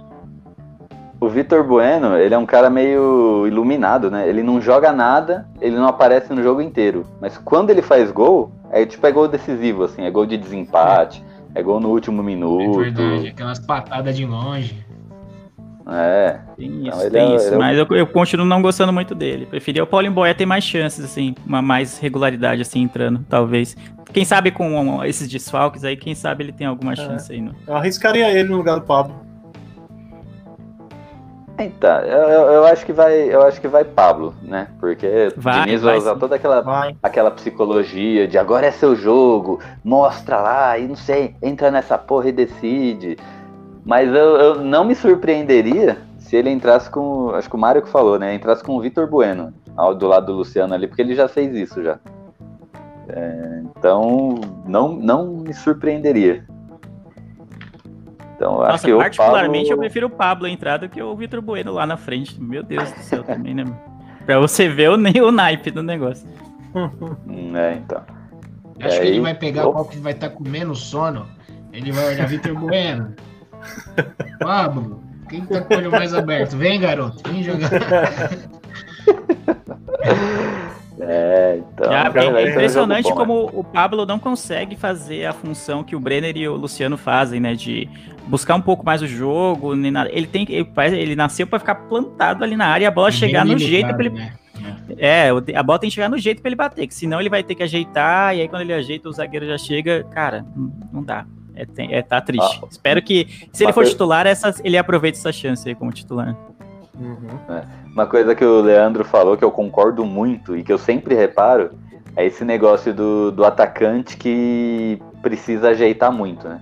O 1.20 1.28
Vitor 1.28 1.64
Bueno, 1.64 2.16
ele 2.18 2.36
é 2.36 2.38
um 2.38 2.46
cara 2.46 2.70
meio 2.70 3.48
iluminado, 3.48 4.12
né? 4.12 4.30
Ele 4.30 4.44
não 4.44 4.62
joga 4.62 4.92
nada, 4.92 5.48
ele 5.60 5.76
não 5.76 5.88
aparece 5.88 6.32
no 6.32 6.44
jogo 6.44 6.62
inteiro. 6.62 7.04
Mas 7.20 7.36
quando 7.36 7.72
ele 7.72 7.82
faz 7.82 8.12
gol, 8.12 8.52
é 8.70 8.86
tipo 8.86 9.08
é 9.08 9.12
gol 9.12 9.28
decisivo, 9.28 9.86
assim, 9.86 10.04
é 10.04 10.12
gol 10.12 10.28
de 10.28 10.38
desempate. 10.38 11.24
É 11.35 11.35
é 11.56 11.64
gol 11.64 11.80
no 11.80 11.90
último 11.90 12.22
minuto. 12.22 12.82
É 12.82 12.84
verdade, 12.84 13.28
aquelas 13.30 13.60
patadas 13.60 14.16
de 14.16 14.26
longe. 14.26 14.86
É. 15.88 16.40
Tem 16.58 16.88
isso, 16.88 17.12
tem 17.12 17.32
é, 17.32 17.36
isso. 17.36 17.54
É, 17.54 17.58
mas 17.58 17.78
eu, 17.78 17.88
eu, 17.92 18.08
continuo 18.08 18.46
não 18.46 18.62
gostando 18.62 18.92
muito 18.92 19.16
dele. 19.16 19.46
Preferia 19.46 19.84
o 19.84 19.88
Paulinho 19.88 20.14
Boia 20.14 20.34
ter 20.34 20.46
mais 20.46 20.64
chances, 20.64 21.06
assim, 21.06 21.36
uma 21.46 21.62
mais 21.62 22.00
regularidade, 22.00 22.62
assim, 22.62 22.82
entrando, 22.82 23.24
talvez. 23.30 23.78
Quem 24.12 24.26
sabe 24.26 24.52
com 24.52 25.04
esses 25.04 25.30
desfalques 25.30 25.84
aí, 25.84 25.96
quem 25.96 26.14
sabe 26.14 26.44
ele 26.44 26.52
tem 26.52 26.68
alguma 26.68 26.94
é. 26.94 26.96
chance 26.96 27.32
aí. 27.32 27.40
Não? 27.40 27.54
Eu 27.68 27.76
arriscaria 27.76 28.30
ele 28.32 28.50
no 28.50 28.58
lugar 28.58 28.76
do 28.76 28.86
Pablo. 28.86 29.16
Então, 31.58 32.00
eu, 32.02 32.52
eu, 32.52 32.66
acho 32.66 32.86
que 32.86 32.92
vai, 32.92 33.34
eu 33.34 33.42
acho 33.42 33.62
que 33.62 33.68
vai 33.68 33.86
Pablo, 33.86 34.34
né? 34.42 34.68
Porque 34.80 35.32
vai, 35.38 35.64
Diniz 35.64 35.82
vai, 35.82 35.94
vai 35.94 36.00
usar 36.00 36.14
sim. 36.14 36.20
toda 36.20 36.36
aquela, 36.36 36.96
aquela 37.02 37.32
psicologia 37.32 38.28
de 38.28 38.38
agora 38.38 38.66
é 38.66 38.72
seu 38.72 38.94
jogo, 38.94 39.62
mostra 39.84 40.42
lá 40.42 40.78
e 40.78 40.88
não 40.88 40.98
sei, 40.98 41.36
entra 41.42 41.72
nessa 41.72 41.98
porra 41.98 42.28
e 42.30 42.34
decide. 42.34 43.18
Mas 43.86 44.10
eu, 44.10 44.38
eu 44.38 44.56
não 44.56 44.84
me 44.84 44.96
surpreenderia 44.96 45.98
se 46.18 46.36
ele 46.36 46.50
entrasse 46.50 46.90
com, 46.90 47.30
acho 47.30 47.50
que 47.50 47.56
o 47.56 47.60
Mário 47.60 47.82
que 47.82 47.90
falou, 47.90 48.20
né? 48.20 48.34
Entrasse 48.34 48.64
com 48.64 48.76
o 48.76 48.82
Vitor 48.82 49.08
Bueno 49.08 49.54
ao, 49.78 49.96
do 49.96 50.08
lado 50.08 50.26
do 50.26 50.34
Luciano 50.34 50.74
ali, 50.74 50.88
porque 50.88 51.02
ele 51.02 51.16
já 51.16 51.28
fez 51.28 51.56
isso 51.56 51.82
já. 51.82 52.00
É, 53.08 53.62
então, 53.78 54.42
não, 54.66 54.90
não 54.90 55.28
me 55.28 55.54
surpreenderia. 55.54 56.44
Então, 58.36 58.58
Nossa, 58.58 58.74
acho 58.74 58.86
que 58.86 58.96
particularmente 58.96 59.70
Pablo... 59.70 59.74
eu 59.74 59.78
prefiro 59.78 60.08
o 60.08 60.10
Pablo 60.10 60.48
entrar 60.48 60.78
do 60.78 60.90
que 60.90 61.02
o 61.02 61.16
Vitor 61.16 61.42
Bueno 61.42 61.72
lá 61.72 61.86
na 61.86 61.96
frente. 61.96 62.42
Meu 62.42 62.62
Deus 62.62 62.92
do 62.92 63.00
céu, 63.00 63.24
também, 63.24 63.54
né? 63.54 63.64
Pra 64.26 64.40
você 64.40 64.68
ver 64.68 64.90
o, 64.90 64.96
o 64.96 65.32
naipe 65.32 65.72
do 65.72 65.82
negócio. 65.82 66.28
é, 67.56 67.76
então. 67.76 68.04
Acho 68.82 69.00
que 69.00 69.08
ele 69.08 69.22
vai 69.22 69.34
pegar 69.34 69.68
o 69.68 69.72
qual 69.72 69.86
que 69.86 69.98
vai 69.98 70.12
estar 70.12 70.30
tá 70.30 70.36
com 70.36 70.44
menos 70.44 70.82
sono. 70.82 71.26
Ele 71.72 71.94
vai 71.94 72.14
olhar 72.14 72.28
Vitor 72.28 72.54
Bueno. 72.56 73.16
Pablo, 74.40 75.02
quem 75.30 75.46
tá 75.46 75.62
com 75.62 75.74
o 75.74 75.78
olho 75.78 75.92
mais 75.92 76.14
aberto? 76.14 76.58
Vem, 76.58 76.80
garoto, 76.80 77.28
vem 77.30 77.42
jogar. 77.42 77.70
É, 81.00 81.60
então. 81.60 81.92
Já, 81.92 82.12
é 82.40 82.50
impressionante 82.50 83.10
bom, 83.10 83.16
como 83.16 83.46
né? 83.46 83.52
o 83.54 83.64
Pablo 83.64 84.06
não 84.06 84.18
consegue 84.18 84.76
fazer 84.76 85.26
a 85.26 85.34
função 85.34 85.84
que 85.84 85.96
o 85.96 86.00
Brenner 86.00 86.38
e 86.38 86.48
o 86.48 86.56
Luciano 86.56 86.98
fazem, 86.98 87.40
né? 87.40 87.54
De 87.54 87.90
buscar 88.28 88.56
um 88.56 88.62
pouco 88.62 88.86
mais 88.86 89.02
o 89.02 89.08
jogo. 89.08 89.74
Ele 89.74 90.28
tem 90.28 90.46
ele, 90.50 90.68
ele 90.98 91.16
nasceu 91.16 91.46
para 91.46 91.60
ficar 91.60 91.76
plantado 91.76 92.44
ali 92.44 92.56
na 92.56 92.68
área 92.68 92.86
e 92.86 92.88
a 92.88 92.92
bola 92.92 93.10
é 93.10 93.12
chegar 93.12 93.46
no 93.46 93.58
jeito 93.58 93.94
para 93.94 94.06
ele. 94.06 94.16
Né? 94.16 94.34
É, 94.98 95.30
a 95.30 95.64
bola 95.64 95.80
tem 95.80 95.90
que 95.90 95.96
chegar 95.96 96.10
no 96.10 96.18
jeito 96.18 96.42
para 96.42 96.50
ele 96.50 96.56
bater, 96.56 96.88
que 96.88 96.94
senão 96.94 97.20
ele 97.20 97.30
vai 97.30 97.44
ter 97.44 97.56
que 97.56 97.64
ajeitar, 97.64 98.36
e 98.36 98.42
aí 98.42 98.48
quando 98.48 98.62
ele 98.62 98.74
ajeita, 98.74 99.10
o 99.10 99.12
zagueiro 99.12 99.46
já 99.46 99.58
chega. 99.58 100.04
Cara, 100.06 100.46
não 100.92 101.04
dá. 101.04 101.26
É, 101.56 101.66
tem, 101.66 101.94
é 101.94 102.02
tá 102.02 102.20
triste. 102.20 102.60
Ah, 102.62 102.68
Espero 102.70 103.02
que, 103.02 103.28
se 103.52 103.64
ele 103.64 103.72
for 103.72 103.86
titular, 103.86 104.28
essa, 104.28 104.54
ele 104.64 104.78
aproveite 104.78 105.18
essa 105.18 105.32
chance 105.32 105.68
aí 105.68 105.74
como 105.74 105.92
titular. 105.92 106.36
Uhum. 107.00 107.56
É. 107.56 107.64
Uma 107.92 108.08
coisa 108.08 108.36
que 108.36 108.44
o 108.44 108.62
Leandro 108.62 109.04
falou 109.04 109.38
que 109.38 109.44
eu 109.44 109.52
concordo 109.52 110.06
muito 110.06 110.56
e 110.56 110.64
que 110.64 110.72
eu 110.72 110.78
sempre 110.78 111.16
reparo 111.16 111.72
é 112.16 112.26
esse 112.26 112.46
negócio 112.46 112.94
do, 112.94 113.32
do 113.32 113.44
atacante 113.46 114.16
que 114.18 115.02
precisa 115.22 115.70
ajeitar 115.70 116.12
muito, 116.12 116.48
né? 116.48 116.62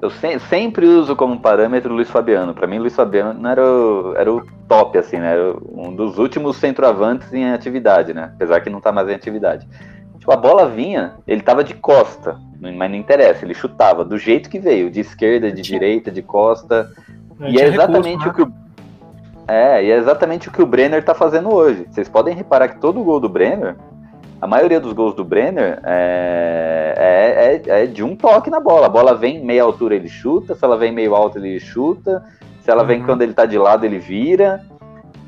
Eu 0.00 0.10
se, 0.10 0.38
sempre 0.40 0.86
uso 0.86 1.14
como 1.14 1.38
parâmetro 1.38 1.92
o 1.92 1.96
Luiz 1.96 2.10
Fabiano. 2.10 2.52
Para 2.52 2.66
mim, 2.66 2.78
Luiz 2.78 2.94
Fabiano 2.94 3.46
era 3.46 3.64
o, 3.64 4.14
era 4.16 4.32
o 4.32 4.44
top, 4.66 4.98
assim, 4.98 5.18
né? 5.18 5.32
Era 5.32 5.56
um 5.72 5.94
dos 5.94 6.18
últimos 6.18 6.56
centroavantes 6.56 7.32
em 7.32 7.52
atividade, 7.52 8.12
né? 8.12 8.32
Apesar 8.34 8.60
que 8.60 8.70
não 8.70 8.80
tá 8.80 8.90
mais 8.90 9.08
em 9.08 9.14
atividade. 9.14 9.66
Tipo, 10.18 10.32
a 10.32 10.36
bola 10.36 10.68
vinha, 10.68 11.14
ele 11.26 11.40
tava 11.40 11.62
de 11.64 11.74
costa, 11.74 12.36
mas 12.60 12.90
não 12.90 12.96
interessa, 12.96 13.44
ele 13.44 13.54
chutava 13.54 14.04
do 14.04 14.18
jeito 14.18 14.48
que 14.48 14.58
veio, 14.58 14.90
de 14.90 15.00
esquerda, 15.00 15.50
de 15.50 15.62
direita, 15.62 16.10
de 16.10 16.22
costa. 16.22 16.88
E 17.40 17.60
é 17.60 17.66
exatamente 17.66 18.24
recurso, 18.24 18.28
o 18.28 18.32
que 18.34 18.42
o 18.42 18.61
é, 19.52 19.84
e 19.84 19.90
é 19.90 19.96
exatamente 19.98 20.48
o 20.48 20.50
que 20.50 20.62
o 20.62 20.66
Brenner 20.66 21.04
tá 21.04 21.14
fazendo 21.14 21.52
hoje. 21.52 21.86
Vocês 21.90 22.08
podem 22.08 22.34
reparar 22.34 22.68
que 22.68 22.80
todo 22.80 23.04
gol 23.04 23.20
do 23.20 23.28
Brenner, 23.28 23.76
a 24.40 24.46
maioria 24.46 24.80
dos 24.80 24.94
gols 24.94 25.14
do 25.14 25.22
Brenner 25.22 25.78
é, 25.84 26.94
é, 26.96 27.70
é, 27.70 27.82
é 27.82 27.86
de 27.86 28.02
um 28.02 28.16
toque 28.16 28.48
na 28.48 28.58
bola. 28.58 28.86
A 28.86 28.88
bola 28.88 29.14
vem 29.14 29.44
meia 29.44 29.62
altura, 29.62 29.94
ele 29.94 30.08
chuta. 30.08 30.54
Se 30.54 30.64
ela 30.64 30.78
vem 30.78 30.90
meio 30.90 31.14
alta, 31.14 31.38
ele 31.38 31.60
chuta. 31.60 32.24
Se 32.62 32.70
ela 32.70 32.80
uhum. 32.80 32.88
vem 32.88 33.02
quando 33.02 33.20
ele 33.20 33.34
tá 33.34 33.44
de 33.44 33.58
lado, 33.58 33.84
ele 33.84 33.98
vira. 33.98 34.64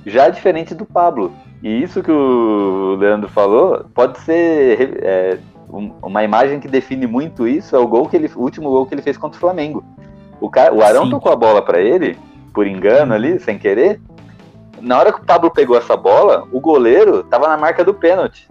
Já 0.06 0.30
diferente 0.30 0.74
do 0.74 0.86
Pablo. 0.86 1.30
E 1.62 1.82
isso 1.82 2.02
que 2.02 2.10
o 2.10 2.96
Leandro 2.98 3.28
falou 3.28 3.84
pode 3.94 4.20
ser 4.20 5.00
é, 5.02 5.38
uma 6.02 6.24
imagem 6.24 6.60
que 6.60 6.68
define 6.68 7.06
muito 7.06 7.46
isso. 7.46 7.76
É 7.76 7.78
o 7.78 7.86
gol 7.86 8.08
que 8.08 8.16
ele, 8.16 8.30
o 8.34 8.40
último 8.40 8.70
gol 8.70 8.86
que 8.86 8.94
ele 8.94 9.02
fez 9.02 9.18
contra 9.18 9.36
o 9.36 9.40
Flamengo. 9.40 9.84
O, 10.40 10.48
cara, 10.48 10.74
o 10.74 10.82
Arão 10.82 11.04
Sim. 11.04 11.10
tocou 11.10 11.30
a 11.30 11.36
bola 11.36 11.60
para 11.60 11.78
ele 11.78 12.16
por 12.54 12.66
engano 12.66 13.12
ali, 13.12 13.38
sem 13.38 13.58
querer. 13.58 14.00
Na 14.80 14.98
hora 14.98 15.12
que 15.12 15.20
o 15.20 15.24
Pablo 15.24 15.50
pegou 15.50 15.76
essa 15.76 15.96
bola, 15.96 16.46
o 16.52 16.60
goleiro 16.60 17.22
tava 17.24 17.48
na 17.48 17.56
marca 17.56 17.84
do 17.84 17.94
pênalti. 17.94 18.48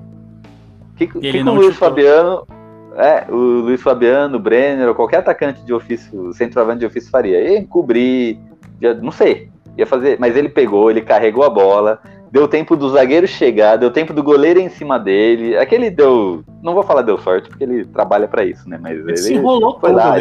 O 0.94 0.96
que, 0.96 1.08
que, 1.08 1.20
que 1.20 1.38
o 1.40 1.54
Luiz 1.54 1.74
chutou. 1.74 1.90
Fabiano. 1.90 2.48
É, 2.96 3.26
o 3.28 3.36
Luiz 3.36 3.82
Fabiano, 3.82 4.38
o 4.38 4.40
Brenner, 4.40 4.88
ou 4.88 4.94
qualquer 4.94 5.18
atacante 5.18 5.64
de 5.64 5.74
ofício, 5.74 6.32
centroavante 6.34 6.80
de 6.80 6.86
ofício 6.86 7.10
faria. 7.10 7.42
Ia 7.42 7.66
cobrir, 7.66 8.40
ia, 8.80 8.94
não 8.94 9.12
sei, 9.12 9.50
ia 9.76 9.88
fazer, 9.88 10.18
mas 10.20 10.36
ele 10.36 10.50
pegou, 10.50 10.92
ele 10.92 11.02
carregou 11.02 11.44
a 11.44 11.50
bola, 11.50 12.00
deu 12.32 12.48
tempo 12.48 12.76
do 12.76 12.90
zagueiro 12.90 13.28
chegar, 13.28 13.78
deu 13.78 13.90
tempo 13.90 14.14
do 14.14 14.22
goleiro 14.22 14.60
em 14.60 14.70
cima 14.70 15.00
dele. 15.00 15.58
Aquele 15.58 15.90
deu, 15.90 16.44
não 16.62 16.76
vou 16.76 16.84
falar 16.84 17.02
deu 17.02 17.18
sorte 17.18 17.50
porque 17.50 17.64
ele 17.64 17.84
trabalha 17.86 18.28
para 18.28 18.46
isso, 18.46 18.70
né? 18.70 18.78
Mas 18.80 18.94
ele, 18.94 19.10
ele 19.10 19.18
se 19.18 19.34
enrolou 19.34 19.80
foi 19.80 19.90
todo 19.90 19.98
lá. 19.98 20.20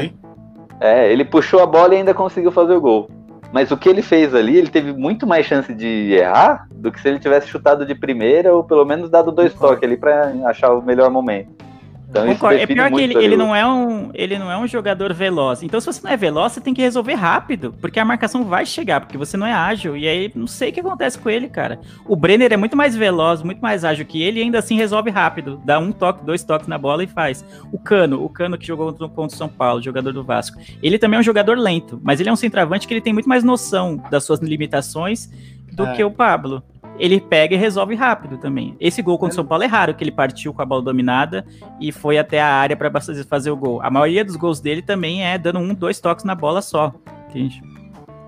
É, 0.81 1.13
ele 1.13 1.25
puxou 1.25 1.61
a 1.61 1.67
bola 1.67 1.95
e 1.95 1.99
ainda 1.99 2.15
conseguiu 2.15 2.51
fazer 2.51 2.73
o 2.73 2.81
gol. 2.81 3.11
Mas 3.53 3.71
o 3.71 3.77
que 3.77 3.89
ele 3.89 4.01
fez 4.01 4.35
ali, 4.35 4.57
ele 4.57 4.69
teve 4.69 4.93
muito 4.93 5.27
mais 5.27 5.45
chance 5.45 5.73
de 5.75 6.13
errar 6.13 6.67
do 6.75 6.91
que 6.91 7.01
se 7.01 7.09
ele 7.09 7.19
tivesse 7.19 7.49
chutado 7.49 7.85
de 7.85 7.95
primeira 7.95 8.55
ou 8.55 8.65
pelo 8.65 8.85
menos 8.85 9.11
dado 9.11 9.31
dois 9.31 9.53
toques 9.53 9.85
ali 9.85 9.97
para 9.97 10.33
achar 10.47 10.73
o 10.73 10.83
melhor 10.83 11.11
momento. 11.11 11.72
Então, 12.13 12.27
Concordo. 12.27 12.61
É 12.61 12.67
pior 12.67 12.91
que 12.91 13.01
ele, 13.01 13.17
ele 13.17 13.37
não 13.39 13.57
é 13.57 13.67
um, 13.67 14.11
ele 14.13 14.39
não 14.39 14.53
é 14.53 14.59
um 14.59 14.67
jogador 14.67 15.15
veloz. 15.15 15.63
Então, 15.63 15.81
se 15.81 15.87
você 15.87 16.01
não 16.05 16.11
é 16.11 16.17
veloz, 16.17 16.53
você 16.53 16.61
tem 16.61 16.75
que 16.75 16.83
resolver 16.83 17.15
rápido, 17.15 17.75
porque 17.81 17.99
a 17.99 18.05
marcação 18.05 18.45
vai 18.45 18.67
chegar, 18.67 19.01
porque 19.01 19.17
você 19.17 19.35
não 19.35 19.47
é 19.47 19.53
ágil. 19.53 19.97
E 19.97 20.07
aí, 20.07 20.31
não 20.35 20.47
sei 20.47 20.69
o 20.69 20.73
que 20.75 20.81
acontece 20.81 21.19
com 21.19 21.31
ele, 21.31 21.49
cara. 21.49 21.81
O 22.07 22.15
Brenner 22.15 22.53
é 22.53 22.57
muito 22.59 22.77
mais 22.77 22.95
veloz, 22.95 23.43
muito 23.43 23.61
mais 23.61 23.83
ágil 23.83 24.05
que 24.05 24.23
ele, 24.23 24.41
e 24.41 24.43
ainda 24.43 24.59
assim 24.59 24.77
resolve 24.77 25.11
rápido. 25.11 25.59
Dá 25.65 25.79
um 25.79 25.91
toque, 25.91 26.23
dois 26.23 26.45
toques 26.45 26.69
na 26.69 26.77
bola 26.77 27.03
e 27.03 27.07
faz. 27.07 27.43
O 27.73 27.79
Cano, 27.79 28.23
o 28.23 28.29
Cano 28.29 28.59
que 28.59 28.67
jogou 28.67 28.93
contra, 28.93 29.09
contra 29.09 29.35
o 29.35 29.39
São 29.39 29.49
Paulo, 29.49 29.81
jogador 29.83 30.13
do 30.13 30.23
Vasco. 30.23 30.61
Ele 30.83 30.99
também 30.99 31.17
é 31.17 31.21
um 31.21 31.25
jogador 31.25 31.57
lento, 31.57 31.99
mas 32.05 32.21
ele 32.21 32.29
é 32.29 32.33
um 32.33 32.37
centroavante 32.37 32.87
que 32.87 32.93
ele 32.93 33.01
tem 33.01 33.15
muito 33.15 33.29
mais 33.29 33.43
noção 33.43 33.97
das 34.11 34.25
suas 34.25 34.41
limitações 34.41 35.31
do 35.73 35.87
É. 35.87 35.95
que 35.95 36.05
o 36.05 36.11
Pablo. 36.11 36.63
Ele 36.99 37.21
pega 37.21 37.55
e 37.55 37.59
resolve 37.59 37.95
rápido 37.95 38.39
também. 38.39 38.77
Esse 38.79 39.03
gol 39.03 39.19
contra 39.19 39.33
o 39.33 39.37
São 39.37 39.45
Paulo 39.45 39.65
é 39.65 39.67
raro, 39.67 39.95
que 39.95 40.05
ele 40.05 40.13
partiu 40.13 40.53
com 40.53 40.63
a 40.63 40.65
bola 40.65 40.83
dominada 40.83 41.45
e 41.81 41.91
foi 41.91 42.19
até 42.19 42.41
a 42.41 42.47
área 42.47 42.77
para 42.77 42.91
fazer 43.29 43.51
o 43.51 43.57
gol. 43.57 43.81
A 43.83 43.91
maioria 43.91 44.25
dos 44.25 44.37
gols 44.37 44.61
dele 44.61 44.83
também 44.83 45.25
é 45.25 45.39
dando 45.39 45.59
um, 45.59 45.75
dois 45.75 46.01
toques 46.01 46.25
na 46.25 46.35
bola 46.35 46.61
só. 46.61 46.93
Entende? 47.29 47.63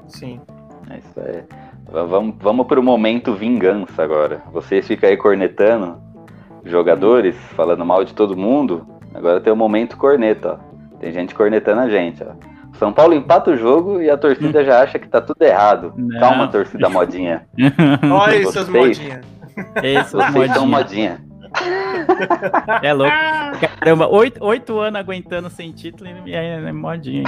Sim. 0.09 0.41
É 0.91 0.99
isso 0.99 1.21
aí. 1.21 1.45
Vamos, 1.91 2.35
vamos 2.41 2.67
pro 2.67 2.83
momento 2.83 3.35
vingança 3.35 4.03
agora. 4.03 4.43
Vocês 4.53 4.87
ficam 4.87 5.09
aí 5.09 5.17
cornetando 5.17 6.03
jogadores, 6.65 7.37
falando 7.55 7.85
mal 7.85 8.05
de 8.05 8.15
todo 8.15 8.37
mundo. 8.37 8.87
Agora 9.15 9.41
tem 9.41 9.53
o 9.53 9.57
momento 9.57 9.97
corneta, 9.97 10.59
ó. 10.59 10.75
Tem 10.99 11.13
gente 11.13 11.35
cornetando 11.35 11.83
a 11.83 11.89
gente, 11.89 12.25
ó. 12.25 12.54
São 12.79 12.93
Paulo 12.93 13.15
empata 13.15 13.51
o 13.53 13.57
jogo 13.57 14.01
e 14.01 14.11
a 14.11 14.17
torcida 14.17 14.65
já 14.65 14.83
acha 14.83 14.99
que 14.99 15.09
tá 15.09 15.21
tudo 15.21 15.41
errado. 15.43 15.93
Não. 15.97 16.21
Calma, 16.21 16.49
torcida 16.49 16.89
modinha. 16.89 17.47
Olha 18.11 18.43
Vocês- 18.43 18.69
modinhas. 18.69 19.21
Esse 19.83 20.13
Vocês 20.13 20.53
são 20.53 20.67
modinha. 20.67 21.19
modinha. 21.19 21.25
É 22.83 22.93
louco. 22.93 23.13
Caramba, 23.81 24.09
oito, 24.09 24.45
oito 24.45 24.79
anos 24.81 24.99
aguentando 25.01 25.49
sem 25.49 25.71
título 25.71 26.11
e 26.27 26.35
aí 26.35 26.47
é 26.67 26.73
modinha. 26.73 27.23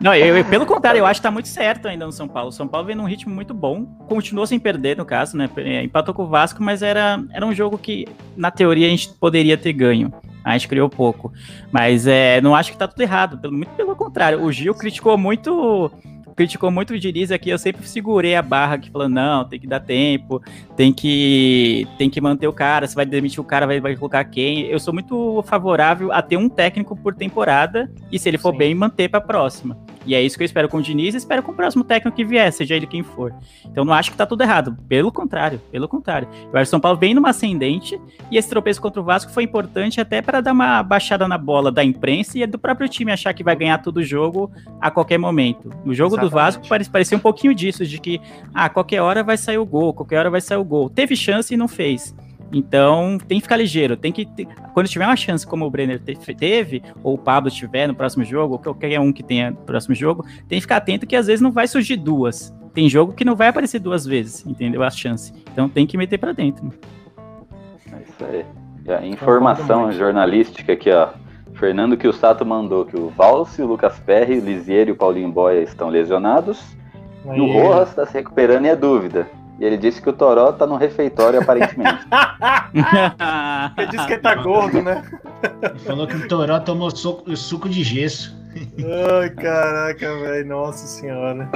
Não, 0.00 0.14
eu, 0.14 0.36
eu- 0.36 0.44
pelo 0.44 0.64
contrário, 0.66 0.98
eu 0.98 1.06
acho 1.06 1.20
que 1.20 1.26
tá 1.26 1.30
muito 1.30 1.48
certo 1.48 1.88
ainda 1.88 2.06
no 2.06 2.12
São 2.12 2.28
Paulo. 2.28 2.50
O 2.50 2.52
São 2.52 2.68
Paulo 2.68 2.86
vem 2.86 2.94
num 2.94 3.04
ritmo 3.06 3.34
muito 3.34 3.52
bom, 3.52 3.84
continuou 4.08 4.46
sem 4.46 4.58
perder, 4.60 4.96
no 4.96 5.04
caso, 5.04 5.36
né? 5.36 5.48
É, 5.56 5.82
Empatou 5.82 6.14
com 6.14 6.22
o 6.22 6.28
Vasco, 6.28 6.62
mas 6.62 6.82
era, 6.82 7.18
era 7.32 7.44
um 7.44 7.52
jogo 7.54 7.76
que, 7.78 8.06
na 8.36 8.50
teoria, 8.50 8.86
a 8.86 8.90
gente 8.90 9.08
poderia 9.14 9.56
ter 9.56 9.72
ganho. 9.72 10.12
A 10.48 10.56
gente 10.56 10.68
criou 10.68 10.88
pouco. 10.88 11.30
Mas 11.70 12.06
é, 12.06 12.40
não 12.40 12.54
acho 12.54 12.72
que 12.72 12.78
tá 12.78 12.88
tudo 12.88 13.00
errado. 13.02 13.38
Pelo, 13.38 13.52
muito 13.52 13.70
pelo 13.70 13.94
contrário. 13.94 14.42
O 14.42 14.50
Gil 14.50 14.74
criticou 14.74 15.18
muito. 15.18 15.90
Criticou 16.34 16.70
muito 16.70 16.94
o 16.94 16.98
Diniz 16.98 17.32
aqui, 17.32 17.50
eu 17.50 17.58
sempre 17.58 17.84
segurei 17.84 18.36
a 18.36 18.42
barra 18.42 18.74
aqui, 18.76 18.88
falando, 18.92 19.14
não, 19.14 19.44
tem 19.44 19.58
que 19.58 19.66
dar 19.66 19.80
tempo, 19.80 20.40
tem 20.76 20.92
que, 20.92 21.84
tem 21.98 22.08
que 22.08 22.20
manter 22.20 22.46
o 22.46 22.52
cara, 22.52 22.86
se 22.86 22.94
vai 22.94 23.04
demitir 23.04 23.40
o 23.40 23.44
cara, 23.44 23.66
vai, 23.66 23.80
vai 23.80 23.96
colocar 23.96 24.22
quem. 24.22 24.60
Eu 24.66 24.78
sou 24.78 24.94
muito 24.94 25.42
favorável 25.48 26.12
a 26.12 26.22
ter 26.22 26.36
um 26.36 26.48
técnico 26.48 26.94
por 26.94 27.12
temporada, 27.12 27.90
e 28.12 28.20
se 28.20 28.28
ele 28.28 28.38
for 28.38 28.52
Sim. 28.52 28.58
bem, 28.58 28.72
manter 28.72 29.08
pra 29.08 29.20
próxima. 29.20 29.76
E 30.08 30.14
é 30.14 30.22
isso 30.22 30.38
que 30.38 30.42
eu 30.42 30.46
espero 30.46 30.70
com 30.70 30.78
o 30.78 30.82
Diniz 30.82 31.12
e 31.12 31.18
espero 31.18 31.42
com 31.42 31.52
o 31.52 31.54
próximo 31.54 31.84
técnico 31.84 32.16
que 32.16 32.24
vier, 32.24 32.50
seja 32.50 32.74
ele 32.74 32.86
quem 32.86 33.02
for. 33.02 33.34
Então 33.66 33.84
não 33.84 33.92
acho 33.92 34.10
que 34.10 34.16
tá 34.16 34.24
tudo 34.24 34.42
errado. 34.42 34.74
Pelo 34.88 35.12
contrário, 35.12 35.60
pelo 35.70 35.86
contrário. 35.86 36.26
Eu 36.32 36.46
acho 36.46 36.50
que 36.52 36.60
o 36.62 36.66
São 36.66 36.80
Paulo 36.80 36.96
vem 36.98 37.12
numa 37.12 37.28
ascendente 37.28 38.00
e 38.30 38.38
esse 38.38 38.48
tropeço 38.48 38.80
contra 38.80 39.02
o 39.02 39.04
Vasco 39.04 39.30
foi 39.30 39.42
importante 39.44 40.00
até 40.00 40.22
para 40.22 40.40
dar 40.40 40.52
uma 40.52 40.82
baixada 40.82 41.28
na 41.28 41.36
bola 41.36 41.70
da 41.70 41.84
imprensa 41.84 42.38
e 42.38 42.46
do 42.46 42.58
próprio 42.58 42.88
time 42.88 43.12
achar 43.12 43.34
que 43.34 43.44
vai 43.44 43.54
ganhar 43.54 43.76
todo 43.82 43.98
o 43.98 44.02
jogo 44.02 44.50
a 44.80 44.90
qualquer 44.90 45.18
momento. 45.18 45.68
No 45.84 45.92
jogo 45.92 46.16
do 46.16 46.22
Exatamente. 46.26 46.32
Vasco 46.32 46.68
pare- 46.68 46.88
parecia 46.88 47.18
um 47.18 47.20
pouquinho 47.20 47.54
disso, 47.54 47.84
de 47.84 48.00
que 48.00 48.18
ah, 48.54 48.70
qualquer 48.70 49.02
hora 49.02 49.22
vai 49.22 49.36
sair 49.36 49.58
o 49.58 49.66
gol, 49.66 49.92
qualquer 49.92 50.20
hora 50.20 50.30
vai 50.30 50.40
sair 50.40 50.56
o 50.56 50.64
gol. 50.64 50.88
Teve 50.88 51.14
chance 51.14 51.52
e 51.52 51.56
não 51.58 51.68
fez. 51.68 52.14
Então 52.52 53.18
tem 53.28 53.38
que 53.38 53.42
ficar 53.42 53.56
ligeiro, 53.56 53.96
tem 53.96 54.10
que 54.10 54.24
ter- 54.24 54.46
quando 54.72 54.88
tiver 54.88 55.04
uma 55.04 55.16
chance 55.16 55.46
como 55.46 55.66
o 55.66 55.70
Brenner 55.70 55.98
te- 56.00 56.14
teve, 56.34 56.82
ou 57.02 57.14
o 57.14 57.18
Pablo 57.18 57.50
tiver 57.50 57.86
no 57.86 57.94
próximo 57.94 58.24
jogo, 58.24 58.54
ou 58.54 58.58
qualquer 58.58 58.98
um 59.00 59.12
que 59.12 59.22
tenha 59.22 59.50
no 59.50 59.56
próximo 59.58 59.94
jogo, 59.94 60.24
tem 60.48 60.56
que 60.58 60.62
ficar 60.62 60.76
atento 60.78 61.06
que 61.06 61.14
às 61.16 61.26
vezes 61.26 61.40
não 61.42 61.52
vai 61.52 61.66
surgir 61.68 61.96
duas. 61.96 62.54
Tem 62.72 62.88
jogo 62.88 63.12
que 63.12 63.24
não 63.24 63.34
vai 63.36 63.48
aparecer 63.48 63.78
duas 63.80 64.06
vezes, 64.06 64.46
entendeu? 64.46 64.82
A 64.82 64.90
chance. 64.90 65.32
Então 65.52 65.68
tem 65.68 65.86
que 65.86 65.96
meter 65.98 66.16
pra 66.18 66.32
dentro. 66.32 66.72
É 67.92 68.02
isso 68.02 68.24
aí. 68.24 68.44
E 68.86 68.92
a 68.92 69.04
informação 69.06 69.90
jornalística 69.92 70.72
aqui, 70.72 70.90
ó. 70.90 71.08
Fernando 71.54 71.96
Kiusato 71.96 72.46
mandou 72.46 72.84
que 72.86 72.96
o 72.96 73.08
Valse, 73.10 73.60
o 73.60 73.66
Lucas 73.66 73.98
Perry, 73.98 74.38
o 74.38 74.44
Lisiero 74.44 74.90
e 74.90 74.92
o 74.92 74.96
Paulinho 74.96 75.30
Boia 75.30 75.60
estão 75.62 75.88
lesionados. 75.88 76.62
E 77.34 77.40
o. 77.40 77.46
Rojas 77.52 77.88
está 77.90 78.06
se 78.06 78.14
recuperando 78.14 78.66
e 78.66 78.68
é 78.68 78.76
dúvida. 78.76 79.26
E 79.58 79.64
ele 79.64 79.76
disse 79.76 80.00
que 80.00 80.08
o 80.08 80.12
Toró 80.12 80.52
tá 80.52 80.66
no 80.66 80.76
refeitório, 80.76 81.40
aparentemente. 81.40 82.06
Ele 83.76 83.86
disse 83.88 84.06
que 84.06 84.12
ele 84.12 84.22
tá 84.22 84.34
gordo, 84.36 84.80
né? 84.82 85.02
Ele 85.62 85.78
falou 85.80 86.06
que 86.06 86.14
o 86.14 86.28
Toró 86.28 86.60
tomou 86.60 86.90
suco, 86.92 87.36
suco 87.36 87.68
de 87.68 87.82
gesso. 87.82 88.36
Ai, 89.20 89.30
caraca, 89.30 90.14
velho. 90.20 90.46
Nossa 90.46 90.86
senhora. 90.86 91.48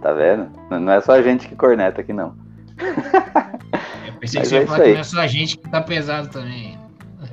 tá 0.00 0.12
vendo? 0.12 0.48
Não 0.70 0.92
é 0.92 1.00
só 1.00 1.12
a 1.12 1.22
gente 1.22 1.48
que 1.48 1.56
corneta 1.56 2.00
aqui, 2.02 2.12
não. 2.12 2.34
Eu 4.06 4.14
pensei 4.20 4.40
Mas 4.40 4.48
que 4.48 4.54
você 4.54 4.56
é 4.56 4.60
ia 4.60 4.66
falar 4.66 4.80
que 4.84 4.92
não 4.92 5.00
é 5.00 5.04
só 5.04 5.20
a 5.20 5.26
gente 5.26 5.58
que 5.58 5.68
tá 5.70 5.80
pesado 5.80 6.28
também. 6.28 6.78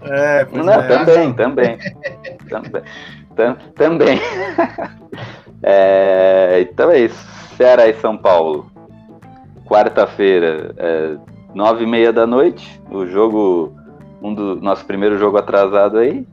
É, 0.01 0.45
pois 0.45 0.65
Não, 0.65 0.73
é. 0.73 0.87
também, 0.87 1.33
também. 1.33 1.77
também. 2.49 2.81
Tam- 3.35 3.57
Também. 3.75 4.19
É, 5.61 6.65
então 6.71 6.89
é 6.89 6.99
isso. 7.01 7.27
Ceará 7.57 7.85
e 7.87 7.93
São 7.95 8.17
Paulo. 8.17 8.68
Quarta-feira, 9.69 10.73
é, 10.77 11.15
nove 11.53 11.83
e 11.83 11.87
meia 11.87 12.11
da 12.11 12.25
noite. 12.25 12.81
O 12.89 13.05
jogo, 13.05 13.73
um 14.21 14.33
do 14.33 14.55
nosso 14.55 14.83
primeiro 14.85 15.17
jogo 15.19 15.37
atrasado 15.37 15.97
aí. 15.99 16.25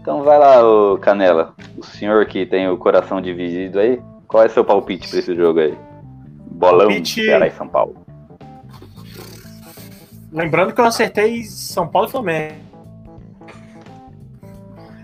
Então 0.00 0.22
vai 0.22 0.38
lá, 0.38 0.62
ô 0.66 0.98
Canela. 0.98 1.54
O 1.78 1.84
senhor 1.84 2.26
que 2.26 2.44
tem 2.44 2.68
o 2.68 2.76
coração 2.76 3.20
dividido 3.22 3.78
aí. 3.80 4.00
Qual 4.28 4.42
é 4.44 4.48
seu 4.48 4.64
palpite 4.64 5.08
pra 5.08 5.18
esse 5.18 5.34
jogo 5.34 5.60
aí? 5.60 5.74
Bolão, 6.50 6.88
Palpite- 6.88 7.24
Ceará 7.24 7.46
e 7.46 7.50
São 7.52 7.66
Paulo. 7.68 7.96
Lembrando 10.30 10.74
que 10.74 10.80
eu 10.80 10.84
acertei 10.84 11.44
São 11.44 11.86
Paulo 11.88 12.08
e 12.08 12.10
Flamengo. 12.10 12.54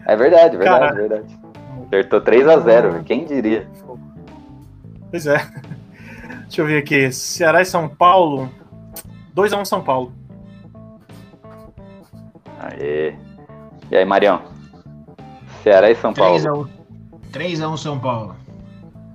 É 0.07 0.17
verdade, 0.17 0.57
verdade, 0.57 0.81
Cara. 0.81 0.95
verdade. 0.95 1.39
Acertou 1.87 2.21
3x0, 2.21 3.05
quem 3.05 3.25
diria? 3.25 3.67
Pois 5.11 5.27
é. 5.27 5.37
Deixa 6.49 6.63
eu 6.63 6.67
ver 6.67 6.79
aqui. 6.79 7.13
Ceará 7.13 7.61
e 7.61 7.65
São 7.67 7.87
Paulo. 7.89 8.51
2x1 9.37 9.65
São 9.67 9.83
Paulo. 9.83 10.13
Aê. 12.59 13.15
E 13.91 13.97
aí, 13.97 14.05
Marião? 14.05 14.43
Ceará 15.63 15.91
e 15.91 15.95
São 15.95 16.15
Paulo. 16.15 16.39
3x1. 16.39 16.69
3x1 17.33 17.77
São 17.77 17.99
Paulo. 18.01 18.35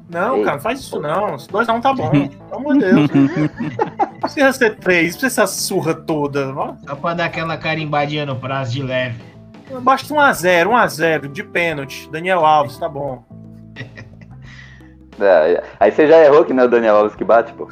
Não, 0.10 0.38
Ei. 0.38 0.44
cara, 0.44 0.58
não 0.58 0.64
faz 0.64 0.80
isso 0.80 1.00
não. 1.00 1.36
2x1 1.36 1.82
tá 1.82 1.92
bom. 1.92 2.12
Pelo 2.30 2.56
amor 2.56 2.74
de 2.76 2.80
Deus. 2.82 3.10
Não 3.10 4.20
precisa 4.20 4.54
ser 4.54 4.78
3, 4.78 5.14
não 5.14 5.20
precisa 5.20 5.30
ser 5.30 5.42
essa 5.42 5.48
surra 5.48 5.96
toda. 5.96 6.54
Só 6.88 6.96
pra 6.96 7.16
dar 7.16 7.26
aquela 7.26 7.58
carimbadinha 7.58 8.28
no 8.28 8.36
prazo 8.36 8.74
de 8.74 8.84
leve. 8.84 9.20
Basta 9.82 10.14
1x0, 10.14 10.68
1x0, 10.68 11.32
de 11.32 11.44
pênalti. 11.44 12.08
Daniel 12.12 12.46
Alves, 12.46 12.78
tá 12.78 12.88
bom. 12.88 13.24
É, 15.20 15.64
aí 15.80 15.92
você 15.92 16.08
já 16.08 16.24
errou 16.24 16.44
que 16.46 16.54
não 16.54 16.64
é 16.64 16.66
o 16.66 16.70
Daniel 16.70 16.98
Alves 16.98 17.16
que 17.16 17.24
bate, 17.24 17.54
pô. 17.54 17.70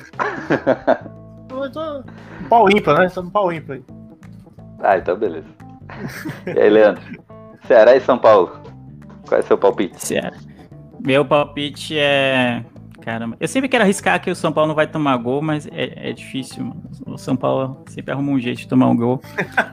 Eu 1.49 1.71
tô- 1.71 2.03
Pau 2.49 2.69
ímpar, 2.69 2.99
né? 2.99 3.09
Tô 3.09 3.21
no 3.21 3.31
pau 3.31 3.51
ímpar 3.51 3.75
aí. 3.77 3.83
Ah, 4.79 4.97
então 4.97 5.15
beleza. 5.17 5.47
E 6.45 6.59
aí, 6.59 6.69
Leandro? 6.69 7.01
Ceará 7.67 7.95
e 7.95 8.01
São 8.01 8.17
Paulo. 8.17 8.51
Qual 9.27 9.39
é 9.39 9.43
o 9.43 9.47
seu 9.47 9.57
palpite? 9.57 10.03
Ceará. 10.05 10.35
Meu 10.99 11.23
palpite 11.25 11.97
é. 11.97 12.63
Caramba, 13.01 13.35
eu 13.39 13.47
sempre 13.47 13.67
quero 13.67 13.83
arriscar 13.83 14.21
que 14.21 14.29
o 14.29 14.35
São 14.35 14.51
Paulo 14.51 14.67
não 14.69 14.75
vai 14.75 14.85
tomar 14.85 15.17
gol, 15.17 15.41
mas 15.41 15.65
é, 15.71 16.09
é 16.09 16.13
difícil. 16.13 16.63
Mano. 16.63 16.81
O 17.07 17.17
São 17.17 17.35
Paulo 17.35 17.83
sempre 17.89 18.11
arruma 18.11 18.31
um 18.31 18.39
jeito 18.39 18.59
de 18.59 18.67
tomar 18.67 18.87
um 18.89 18.95
gol. 18.95 19.19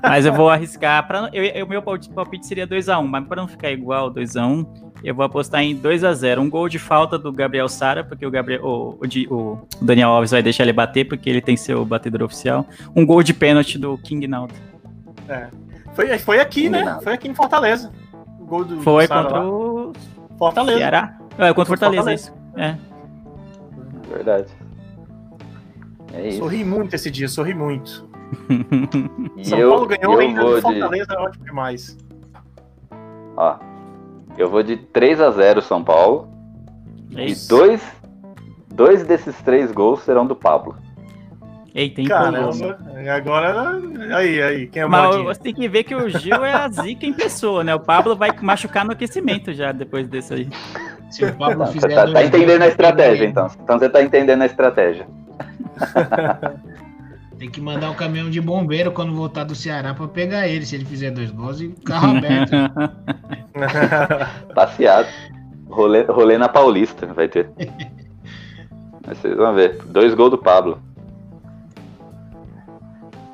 mas 0.02 0.24
eu 0.24 0.32
vou 0.32 0.48
arriscar. 0.48 1.06
Pra, 1.06 1.28
eu, 1.32 1.44
eu- 1.44 1.66
meu 1.66 1.82
palpite, 1.82 2.10
palpite 2.10 2.46
seria 2.46 2.66
2x1, 2.66 3.06
mas 3.06 3.26
para 3.26 3.42
não 3.42 3.48
ficar 3.48 3.70
igual 3.70 4.10
2x1, 4.10 4.66
eu 5.02 5.14
vou 5.14 5.24
apostar 5.24 5.62
em 5.62 5.76
2x0. 5.78 6.38
Um 6.38 6.50
gol 6.50 6.68
de 6.68 6.78
falta 6.78 7.18
do 7.18 7.32
Gabriel 7.32 7.68
Sara, 7.68 8.02
porque 8.02 8.26
o, 8.26 8.30
Gabriel, 8.30 8.64
o, 8.64 8.98
o 9.00 9.34
o 9.34 9.66
Daniel 9.80 10.10
Alves 10.10 10.30
vai 10.30 10.42
deixar 10.42 10.64
ele 10.64 10.72
bater, 10.72 11.06
porque 11.06 11.28
ele 11.30 11.40
tem 11.40 11.56
seu 11.56 11.84
batedor 11.84 12.22
oficial. 12.22 12.66
Um 12.94 13.06
gol 13.06 13.22
de 13.22 13.32
pênalti 13.32 13.78
do 13.78 13.96
King 13.98 14.26
Naldo. 14.26 14.54
É. 15.28 15.48
Foi, 15.94 16.18
foi 16.18 16.40
aqui, 16.40 16.68
né? 16.68 16.84
Não. 16.84 17.00
Foi 17.00 17.12
aqui 17.12 17.28
em 17.28 17.34
Fortaleza. 17.34 17.92
O 18.40 18.44
gol 18.44 18.64
do 18.64 18.80
Foi 18.80 19.06
do 19.06 19.14
contra 19.14 19.38
lá. 19.38 19.48
o 19.48 19.92
Fortaleza. 20.38 20.78
Ceará? 20.78 21.18
É, 21.38 21.52
contra 21.52 21.62
o 21.62 21.66
Fortaleza, 21.66 22.02
Fortaleza. 22.02 22.22
isso. 22.22 22.34
É. 22.56 22.76
Verdade. 24.14 24.48
É 26.12 26.28
isso. 26.28 26.38
Sorri 26.38 26.64
muito 26.64 26.94
esse 26.94 27.10
dia, 27.10 27.28
sorri 27.28 27.54
muito. 27.54 28.08
São 29.42 29.58
eu, 29.58 29.70
Paulo 29.70 29.86
ganhou 29.86 30.14
eu 30.14 30.20
ainda 30.20 30.42
do 30.42 30.54
de. 30.56 30.62
Fortaleza, 30.62 31.12
é 31.12 31.18
ótimo 31.18 31.44
demais. 31.44 31.96
Ó, 33.36 33.58
eu 34.42 34.50
vou 34.50 34.62
de 34.62 34.76
3x0 34.76 35.62
São 35.62 35.82
Paulo. 35.82 36.28
É 37.16 37.26
E 37.26 37.32
isso. 37.32 37.48
dois, 37.48 37.82
dois 38.72 39.04
desses 39.04 39.36
três 39.42 39.72
gols 39.72 40.02
serão 40.02 40.26
do 40.26 40.36
Pablo. 40.36 40.76
Eita, 41.74 42.02
Caramba, 42.02 42.78
agora. 43.14 43.78
Aí, 44.16 44.42
aí, 44.42 44.66
quem 44.66 44.82
é 44.82 44.86
o 44.86 44.90
Mas 44.90 45.16
você 45.16 45.40
tem 45.40 45.54
que 45.54 45.68
ver 45.68 45.84
que 45.84 45.94
o 45.94 46.08
Gil 46.08 46.44
é 46.44 46.52
a 46.52 46.68
zica 46.68 47.06
em 47.06 47.12
pessoa, 47.12 47.62
né? 47.62 47.74
O 47.74 47.80
Pablo 47.80 48.16
vai 48.16 48.30
machucar 48.40 48.84
no 48.84 48.92
aquecimento 48.92 49.52
já 49.52 49.70
depois 49.70 50.08
desse 50.08 50.34
aí. 50.34 50.48
Se 51.10 51.24
o 51.24 51.34
Pablo 51.36 51.58
não, 51.58 51.66
fizer. 51.68 51.88
Você 51.88 51.94
tá, 51.94 52.12
tá 52.12 52.24
entendendo 52.24 52.62
a 52.62 52.68
estratégia, 52.68 53.26
então. 53.26 53.50
Então 53.62 53.78
você 53.78 53.88
tá 53.88 54.02
entendendo 54.02 54.42
a 54.42 54.46
estratégia. 54.46 55.06
Tem 57.38 57.48
que 57.48 57.60
mandar 57.60 57.90
o 57.90 57.92
um 57.92 57.94
caminhão 57.96 58.28
de 58.28 58.40
bombeiro 58.40 58.90
quando 58.90 59.14
voltar 59.14 59.44
do 59.44 59.54
Ceará 59.54 59.94
para 59.94 60.08
pegar 60.08 60.48
ele, 60.48 60.66
se 60.66 60.74
ele 60.74 60.84
fizer 60.84 61.12
dois 61.12 61.30
gols 61.30 61.60
e 61.60 61.68
carro 61.84 62.16
aberto. 62.18 62.50
Passeado. 64.54 65.08
Rolê, 65.68 66.02
rolê 66.02 66.38
na 66.38 66.48
Paulista 66.48 67.06
vai 67.06 67.28
ter. 67.28 67.50
Vocês 69.06 69.36
vão 69.36 69.54
ver. 69.54 69.82
Dois 69.86 70.14
gols 70.14 70.30
do 70.30 70.38
Pablo. 70.38 70.78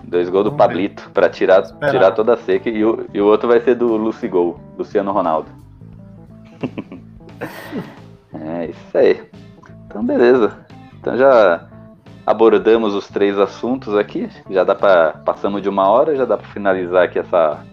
Dois 0.04 0.28
gols 0.28 0.44
do 0.44 0.52
Pablito 0.52 1.10
para 1.10 1.28
tirar, 1.28 1.62
tirar 1.90 2.12
toda 2.12 2.34
a 2.34 2.36
seca 2.36 2.68
e 2.68 2.84
o, 2.84 3.06
e 3.12 3.20
o 3.20 3.26
outro 3.26 3.48
vai 3.48 3.60
ser 3.60 3.74
do 3.74 3.96
Lucigol, 3.96 4.60
Luciano 4.78 5.10
Ronaldo. 5.10 5.48
é 8.32 8.66
isso 8.66 8.98
aí. 8.98 9.22
Então 9.86 10.04
beleza. 10.04 10.56
Então 11.00 11.16
já 11.16 11.68
abordamos 12.26 12.94
os 12.94 13.08
três 13.08 13.38
assuntos 13.38 13.96
aqui. 13.96 14.28
Já 14.50 14.62
dá 14.62 14.74
para 14.74 15.12
passamos 15.24 15.62
de 15.62 15.68
uma 15.68 15.88
hora, 15.88 16.14
já 16.14 16.24
dá 16.24 16.36
para 16.36 16.46
finalizar 16.48 17.04
aqui 17.04 17.18
essa 17.18 17.64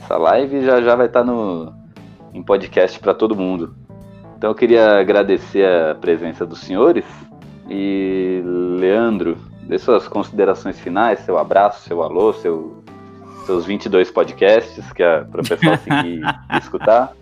essa 0.00 0.16
live 0.16 0.56
e 0.56 0.64
já 0.64 0.80
já 0.80 0.94
vai 0.94 1.06
estar 1.06 1.20
tá 1.20 1.26
no 1.26 1.72
em 2.36 2.42
podcast 2.42 3.00
para 3.00 3.14
todo 3.14 3.34
mundo. 3.34 3.74
Então 4.36 4.50
eu 4.50 4.54
queria 4.54 4.98
agradecer 5.00 5.66
a 5.66 5.94
presença 5.94 6.44
dos 6.44 6.60
senhores 6.60 7.04
e 7.68 8.42
Leandro, 8.78 9.38
dê 9.62 9.78
suas 9.78 10.06
considerações 10.06 10.78
finais, 10.78 11.20
seu 11.20 11.38
abraço, 11.38 11.88
seu 11.88 12.02
alô, 12.02 12.32
seu, 12.34 12.84
seus 13.46 13.64
22 13.64 14.10
podcasts 14.10 14.92
que 14.92 15.02
é 15.02 15.22
para 15.22 15.40
o 15.40 15.48
pessoal 15.48 15.76
seguir 15.82 16.20
e 16.20 16.58
escutar. 16.58 17.12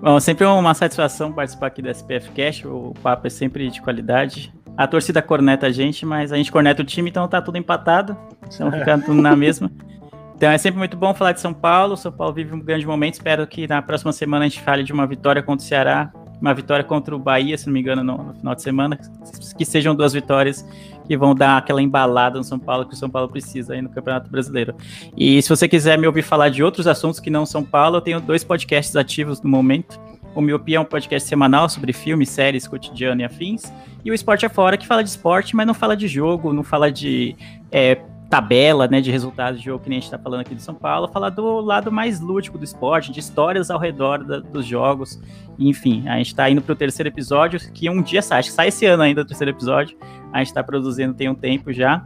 Bom, 0.00 0.20
sempre 0.20 0.46
uma 0.46 0.74
satisfação 0.74 1.32
participar 1.32 1.66
aqui 1.66 1.82
do 1.82 1.90
SPF 1.90 2.30
Cash, 2.30 2.64
o 2.64 2.94
papo 3.02 3.26
é 3.26 3.30
sempre 3.30 3.68
de 3.68 3.82
qualidade. 3.82 4.54
A 4.76 4.86
torcida 4.86 5.20
corneta 5.20 5.66
a 5.66 5.72
gente, 5.72 6.06
mas 6.06 6.32
a 6.32 6.36
gente 6.36 6.52
corneta 6.52 6.82
o 6.82 6.84
time, 6.84 7.10
então 7.10 7.26
tá 7.26 7.42
tudo 7.42 7.58
empatado. 7.58 8.16
Então 8.46 8.70
fica 8.70 8.96
tudo 8.96 9.18
na 9.20 9.34
mesma. 9.34 9.68
Então 10.38 10.52
é 10.52 10.56
sempre 10.56 10.78
muito 10.78 10.96
bom 10.96 11.12
falar 11.12 11.32
de 11.32 11.40
São 11.40 11.52
Paulo. 11.52 11.96
São 11.96 12.12
Paulo 12.12 12.32
vive 12.32 12.54
um 12.54 12.60
grande 12.60 12.86
momento. 12.86 13.14
Espero 13.14 13.44
que 13.44 13.66
na 13.66 13.82
próxima 13.82 14.12
semana 14.12 14.44
a 14.44 14.48
gente 14.48 14.60
fale 14.60 14.84
de 14.84 14.92
uma 14.92 15.04
vitória 15.04 15.42
contra 15.42 15.64
o 15.64 15.68
Ceará, 15.68 16.12
uma 16.40 16.54
vitória 16.54 16.84
contra 16.84 17.16
o 17.16 17.18
Bahia, 17.18 17.58
se 17.58 17.66
não 17.66 17.72
me 17.72 17.80
engano, 17.80 18.04
no, 18.04 18.22
no 18.22 18.34
final 18.34 18.54
de 18.54 18.62
semana. 18.62 18.96
Que 19.56 19.64
sejam 19.64 19.96
duas 19.96 20.12
vitórias 20.12 20.64
que 21.08 21.16
vão 21.16 21.34
dar 21.34 21.56
aquela 21.56 21.82
embalada 21.82 22.38
no 22.38 22.44
São 22.44 22.56
Paulo 22.56 22.86
que 22.86 22.94
o 22.94 22.96
São 22.96 23.10
Paulo 23.10 23.28
precisa 23.28 23.74
aí 23.74 23.82
no 23.82 23.88
Campeonato 23.88 24.30
Brasileiro. 24.30 24.76
E 25.16 25.42
se 25.42 25.48
você 25.48 25.66
quiser 25.66 25.98
me 25.98 26.06
ouvir 26.06 26.22
falar 26.22 26.50
de 26.50 26.62
outros 26.62 26.86
assuntos 26.86 27.18
que 27.18 27.30
não 27.30 27.44
São 27.44 27.64
Paulo, 27.64 27.96
eu 27.96 28.00
tenho 28.00 28.20
dois 28.20 28.44
podcasts 28.44 28.94
ativos 28.94 29.42
no 29.42 29.50
momento. 29.50 29.98
O 30.36 30.40
Miopia 30.40 30.76
é 30.76 30.80
um 30.80 30.84
podcast 30.84 31.28
semanal 31.28 31.68
sobre 31.68 31.92
filmes, 31.92 32.28
séries, 32.28 32.64
cotidiano 32.64 33.22
e 33.22 33.24
afins. 33.24 33.72
E 34.04 34.10
o 34.12 34.14
Esporte 34.14 34.46
é 34.46 34.48
Fora, 34.48 34.76
que 34.76 34.86
fala 34.86 35.02
de 35.02 35.10
esporte, 35.10 35.56
mas 35.56 35.66
não 35.66 35.74
fala 35.74 35.96
de 35.96 36.06
jogo, 36.06 36.52
não 36.52 36.62
fala 36.62 36.92
de 36.92 37.34
é, 37.72 37.98
tabela 38.28 38.86
né, 38.86 39.00
de 39.00 39.10
resultados 39.10 39.58
de 39.58 39.66
jogo 39.66 39.82
que 39.82 39.88
a 39.88 39.92
gente 39.92 40.04
está 40.04 40.18
falando 40.18 40.40
aqui 40.40 40.54
de 40.54 40.62
São 40.62 40.74
Paulo, 40.74 41.08
falar 41.08 41.30
do 41.30 41.60
lado 41.60 41.90
mais 41.90 42.20
lúdico 42.20 42.58
do 42.58 42.64
esporte, 42.64 43.10
de 43.10 43.20
histórias 43.20 43.70
ao 43.70 43.78
redor 43.78 44.22
da, 44.22 44.38
dos 44.38 44.66
jogos. 44.66 45.20
Enfim, 45.58 46.06
a 46.06 46.16
gente 46.18 46.28
está 46.28 46.48
indo 46.48 46.60
para 46.60 46.72
o 46.72 46.76
terceiro 46.76 47.08
episódio, 47.08 47.58
que 47.72 47.88
um 47.88 48.02
dia 48.02 48.20
sai, 48.20 48.40
acho 48.40 48.50
que 48.50 48.54
sai 48.54 48.68
esse 48.68 48.84
ano 48.84 49.02
ainda 49.02 49.22
o 49.22 49.24
terceiro 49.24 49.50
episódio. 49.50 49.96
A 50.32 50.38
gente 50.38 50.48
está 50.48 50.62
produzindo 50.62 51.14
tem 51.14 51.28
um 51.28 51.34
tempo 51.34 51.72
já. 51.72 52.04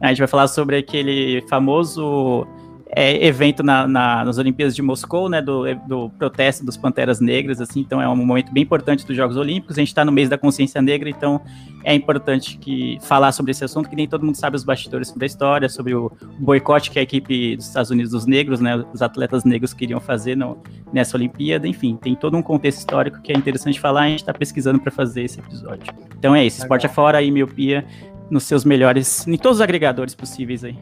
A 0.00 0.08
gente 0.08 0.18
vai 0.18 0.28
falar 0.28 0.46
sobre 0.46 0.76
aquele 0.76 1.44
famoso 1.48 2.46
é, 2.96 3.26
evento 3.26 3.62
na, 3.62 3.88
na, 3.88 4.24
nas 4.24 4.38
Olimpíadas 4.38 4.74
de 4.74 4.80
Moscou, 4.80 5.28
né, 5.28 5.42
do, 5.42 5.64
do 5.86 6.10
protesto 6.10 6.64
dos 6.64 6.76
Panteras 6.76 7.20
Negras, 7.20 7.60
assim, 7.60 7.80
então 7.80 8.00
é 8.00 8.08
um 8.08 8.14
momento 8.14 8.52
bem 8.52 8.62
importante 8.62 9.04
dos 9.04 9.16
Jogos 9.16 9.36
Olímpicos, 9.36 9.76
a 9.76 9.80
gente 9.80 9.88
está 9.88 10.04
no 10.04 10.12
mês 10.12 10.28
da 10.28 10.38
consciência 10.38 10.80
negra, 10.80 11.10
então 11.10 11.40
é 11.82 11.92
importante 11.92 12.56
que 12.56 12.98
falar 13.02 13.32
sobre 13.32 13.50
esse 13.50 13.64
assunto, 13.64 13.88
que 13.88 13.96
nem 13.96 14.06
todo 14.06 14.24
mundo 14.24 14.36
sabe 14.36 14.56
os 14.56 14.62
bastidores 14.62 15.10
da 15.12 15.26
história, 15.26 15.68
sobre 15.68 15.94
o 15.94 16.10
boicote 16.38 16.90
que 16.90 16.98
a 16.98 17.02
equipe 17.02 17.56
dos 17.56 17.66
Estados 17.66 17.90
Unidos 17.90 18.12
dos 18.12 18.26
negros, 18.26 18.60
né, 18.60 18.76
os 18.92 19.02
atletas 19.02 19.44
negros 19.44 19.74
queriam 19.74 19.98
fazer 19.98 20.36
no, 20.36 20.62
nessa 20.92 21.16
Olimpíada, 21.16 21.66
enfim, 21.66 21.96
tem 21.96 22.14
todo 22.14 22.36
um 22.36 22.42
contexto 22.42 22.78
histórico 22.78 23.20
que 23.20 23.32
é 23.32 23.36
interessante 23.36 23.80
falar, 23.80 24.02
a 24.02 24.08
gente 24.08 24.20
está 24.20 24.32
pesquisando 24.32 24.78
para 24.78 24.92
fazer 24.92 25.24
esse 25.24 25.40
episódio. 25.40 25.92
Então 26.16 26.34
é 26.34 26.44
isso, 26.46 26.60
esporte 26.60 26.86
é 26.86 26.88
fora 26.88 27.20
e 27.20 27.30
miopia 27.30 27.84
nos 28.30 28.44
seus 28.44 28.64
melhores, 28.64 29.26
em 29.26 29.36
todos 29.36 29.58
os 29.58 29.62
agregadores 29.62 30.14
possíveis 30.14 30.62
aí. 30.64 30.78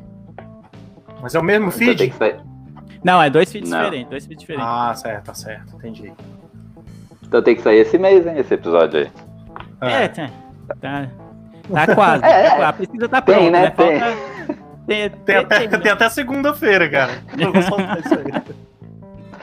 Mas 1.23 1.37
é 1.37 1.39
o 1.39 1.43
mesmo 1.43 1.69
então 1.69 1.79
feed? 1.79 2.13
Não, 3.05 3.23
é 3.23 3.31
dois 3.31 3.51
feeds 3.51 3.71
Não. 3.71 3.79
diferentes, 3.79 4.11
dois 4.11 4.27
feeds 4.27 4.41
diferentes. 4.41 4.69
Ah, 4.69 4.93
certo, 4.95 5.25
tá 5.25 5.35
certo, 5.35 5.77
entendi. 5.77 6.13
Então 7.23 7.41
tem 7.41 7.55
que 7.55 7.63
sair 7.63 7.79
esse 7.79 7.97
mês, 7.97 8.27
hein, 8.27 8.35
esse 8.37 8.53
episódio 8.53 9.01
aí. 9.01 9.11
É, 9.81 10.05
é 10.05 10.09
tá, 10.09 10.29
tá, 10.81 11.09
tá 11.87 11.95
quase. 11.95 12.23
É, 12.27 12.47
é. 12.47 12.65
A 12.65 12.73
pesquisa 12.73 13.09
tá 13.09 13.23
pronta, 13.23 13.41
tem, 13.41 13.51
né? 13.51 13.63
né? 13.63 13.71
Tem. 13.71 14.01
Falta... 14.01 14.17
Tem, 14.87 15.11
tem, 15.25 15.37
até, 15.37 15.79
tem 15.79 15.93
até 15.93 16.09
segunda-feira, 16.09 16.91
cara. 16.91 17.13
Eu 17.39 17.53
vou 17.53 17.63
soltar 17.63 18.01
isso 18.01 18.15
aí. 18.15 18.25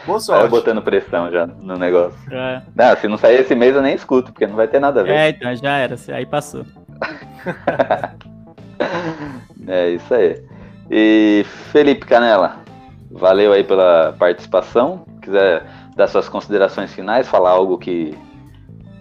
Boa 0.06 0.20
sorte. 0.20 0.50
Botando 0.50 0.82
pressão 0.82 1.32
já 1.32 1.48
no 1.48 1.78
negócio. 1.78 2.18
É. 2.32 2.62
Não, 2.76 2.98
se 2.98 3.08
não 3.08 3.18
sair 3.18 3.42
esse 3.42 3.56
mês 3.56 3.76
eu 3.76 3.82
nem 3.82 3.96
escuto, 3.96 4.32
porque 4.32 4.48
não 4.48 4.56
vai 4.56 4.68
ter 4.68 4.80
nada 4.80 5.02
a 5.02 5.04
ver. 5.04 5.12
É, 5.12 5.30
então 5.30 5.56
já 5.56 5.78
era, 5.78 5.96
aí 6.14 6.26
passou. 6.26 6.66
é 9.68 9.90
isso 9.90 10.14
aí. 10.14 10.42
E 10.90 11.46
Felipe 11.72 12.06
Canela, 12.06 12.58
valeu 13.12 13.54
aí 13.54 13.64
pela 13.64 14.16
participação. 14.18 15.06
Quiser 15.22 15.66
dar 15.96 16.08
suas 16.08 16.30
considerações 16.30 16.94
finais, 16.94 17.28
falar 17.28 17.52
algo 17.52 17.78
que, 17.78 18.18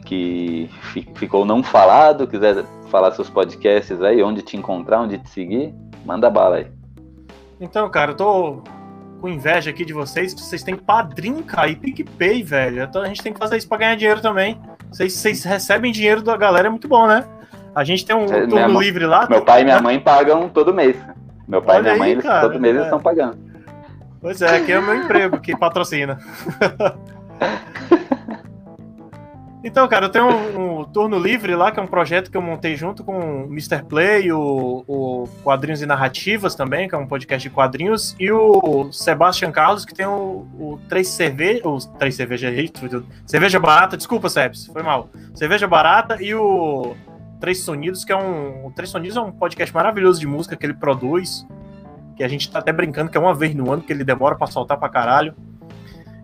que 0.04 0.68
ficou 1.14 1.44
não 1.44 1.62
falado, 1.62 2.26
quiser 2.26 2.64
falar 2.90 3.12
seus 3.12 3.30
podcasts 3.30 4.02
aí, 4.02 4.22
onde 4.22 4.42
te 4.42 4.56
encontrar, 4.56 5.00
onde 5.00 5.18
te 5.18 5.30
seguir, 5.30 5.74
manda 6.04 6.28
bala 6.28 6.56
aí. 6.56 6.66
Então, 7.60 7.88
cara, 7.90 8.12
eu 8.12 8.16
tô 8.16 8.62
com 9.20 9.28
inveja 9.28 9.70
aqui 9.70 9.84
de 9.84 9.92
vocês, 9.92 10.32
que 10.32 10.40
vocês 10.40 10.62
têm 10.62 10.76
padrinho, 10.76 11.42
cara, 11.42 11.68
e 11.68 11.76
PicPay, 11.76 12.42
velho. 12.42 12.82
Então 12.82 13.02
a 13.02 13.06
gente 13.06 13.22
tem 13.22 13.32
que 13.32 13.38
fazer 13.38 13.56
isso 13.56 13.68
pra 13.68 13.78
ganhar 13.78 13.96
dinheiro 13.96 14.20
também. 14.20 14.60
Vocês, 14.90 15.12
vocês 15.12 15.44
recebem 15.44 15.92
dinheiro 15.92 16.22
da 16.22 16.36
galera, 16.36 16.68
é 16.68 16.70
muito 16.70 16.88
bom, 16.88 17.06
né? 17.06 17.24
A 17.74 17.84
gente 17.84 18.04
tem 18.04 18.16
um 18.16 18.26
turno 18.26 18.80
livre 18.80 19.06
lá. 19.06 19.26
Meu 19.28 19.44
pai 19.44 19.60
e 19.60 19.64
minha 19.64 19.80
mãe 19.80 20.00
pagam 20.00 20.48
todo 20.48 20.72
mês. 20.74 20.96
Meu 21.48 21.62
pai 21.62 21.78
Olha 21.78 21.80
e 21.80 21.84
minha 21.84 21.98
mãe, 21.98 22.06
aí, 22.08 22.12
eles, 22.12 22.24
cara, 22.24 22.40
todo 22.42 22.60
mês 22.60 22.74
é. 22.74 22.78
eles 22.78 22.86
estão 22.86 23.00
pagando. 23.00 23.38
Pois 24.20 24.42
é, 24.42 24.56
aqui 24.56 24.72
é 24.72 24.78
o 24.78 24.82
meu 24.82 24.96
emprego 24.96 25.40
que 25.40 25.56
patrocina. 25.56 26.18
Então, 29.62 29.88
cara, 29.88 30.06
eu 30.06 30.08
tenho 30.08 30.26
um, 30.26 30.80
um, 30.80 30.84
Turno 30.84 31.18
Livre 31.18 31.54
lá, 31.56 31.72
que 31.72 31.80
é 31.80 31.82
um 31.82 31.86
projeto 31.86 32.30
que 32.30 32.36
eu 32.36 32.42
montei 32.42 32.76
junto 32.76 33.02
com 33.02 33.44
o 33.44 33.44
Mr. 33.46 33.82
Play, 33.82 34.30
o, 34.32 34.84
o 34.86 35.28
Quadrinhos 35.42 35.82
e 35.82 35.86
Narrativas 35.86 36.54
também, 36.54 36.88
que 36.88 36.94
é 36.94 36.98
um 36.98 37.06
podcast 37.06 37.48
de 37.48 37.52
quadrinhos, 37.52 38.14
e 38.20 38.30
o 38.30 38.90
Sebastian 38.92 39.50
Carlos, 39.50 39.84
que 39.84 39.92
tem 39.92 40.06
o, 40.06 40.46
o 40.58 40.78
Três 40.88 41.08
Cerveja. 41.08 41.68
Os 41.68 41.86
Três 41.86 42.14
Cerveja 42.14 42.48
Cerveja 43.26 43.58
Barata, 43.58 43.96
desculpa, 43.96 44.28
Sebs, 44.28 44.66
foi 44.66 44.82
mal. 44.82 45.10
Cerveja 45.34 45.66
Barata 45.66 46.22
e 46.22 46.34
o 46.34 46.94
Três 47.40 47.60
Sonidos, 47.60 48.04
que 48.04 48.12
é 48.12 48.16
um. 48.16 48.66
O 48.66 48.72
Três 48.72 48.90
Sonidos 48.90 49.16
é 49.16 49.20
um 49.20 49.32
podcast 49.32 49.74
maravilhoso 49.74 50.20
de 50.20 50.26
música 50.26 50.56
que 50.56 50.66
ele 50.66 50.74
produz. 50.74 51.46
Que 52.16 52.24
a 52.24 52.28
gente 52.28 52.50
tá 52.50 52.58
até 52.58 52.72
brincando 52.72 53.10
que 53.10 53.16
é 53.16 53.20
uma 53.20 53.34
vez 53.34 53.54
no 53.54 53.70
ano, 53.72 53.82
que 53.82 53.92
ele 53.92 54.04
demora 54.04 54.34
para 54.34 54.48
soltar 54.48 54.76
pra 54.76 54.88
caralho. 54.88 55.34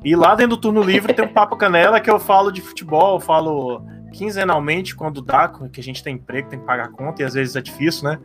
E 0.04 0.14
lá 0.14 0.34
dentro 0.34 0.56
do 0.56 0.60
turno 0.60 0.82
livre 0.82 1.14
tem 1.14 1.24
um 1.24 1.32
Papo 1.32 1.56
Canela 1.56 1.98
que 1.98 2.10
eu 2.10 2.20
falo 2.20 2.52
de 2.52 2.60
futebol, 2.60 3.14
eu 3.14 3.20
falo 3.20 3.82
quinzenalmente 4.12 4.94
quando 4.94 5.22
dá, 5.22 5.50
que 5.72 5.80
a 5.80 5.82
gente 5.82 6.02
tem 6.02 6.16
emprego, 6.16 6.48
tem 6.48 6.58
que 6.58 6.66
pagar 6.66 6.90
conta 6.90 7.22
e 7.22 7.24
às 7.24 7.34
vezes 7.34 7.56
é 7.56 7.60
difícil, 7.62 8.08
né? 8.08 8.18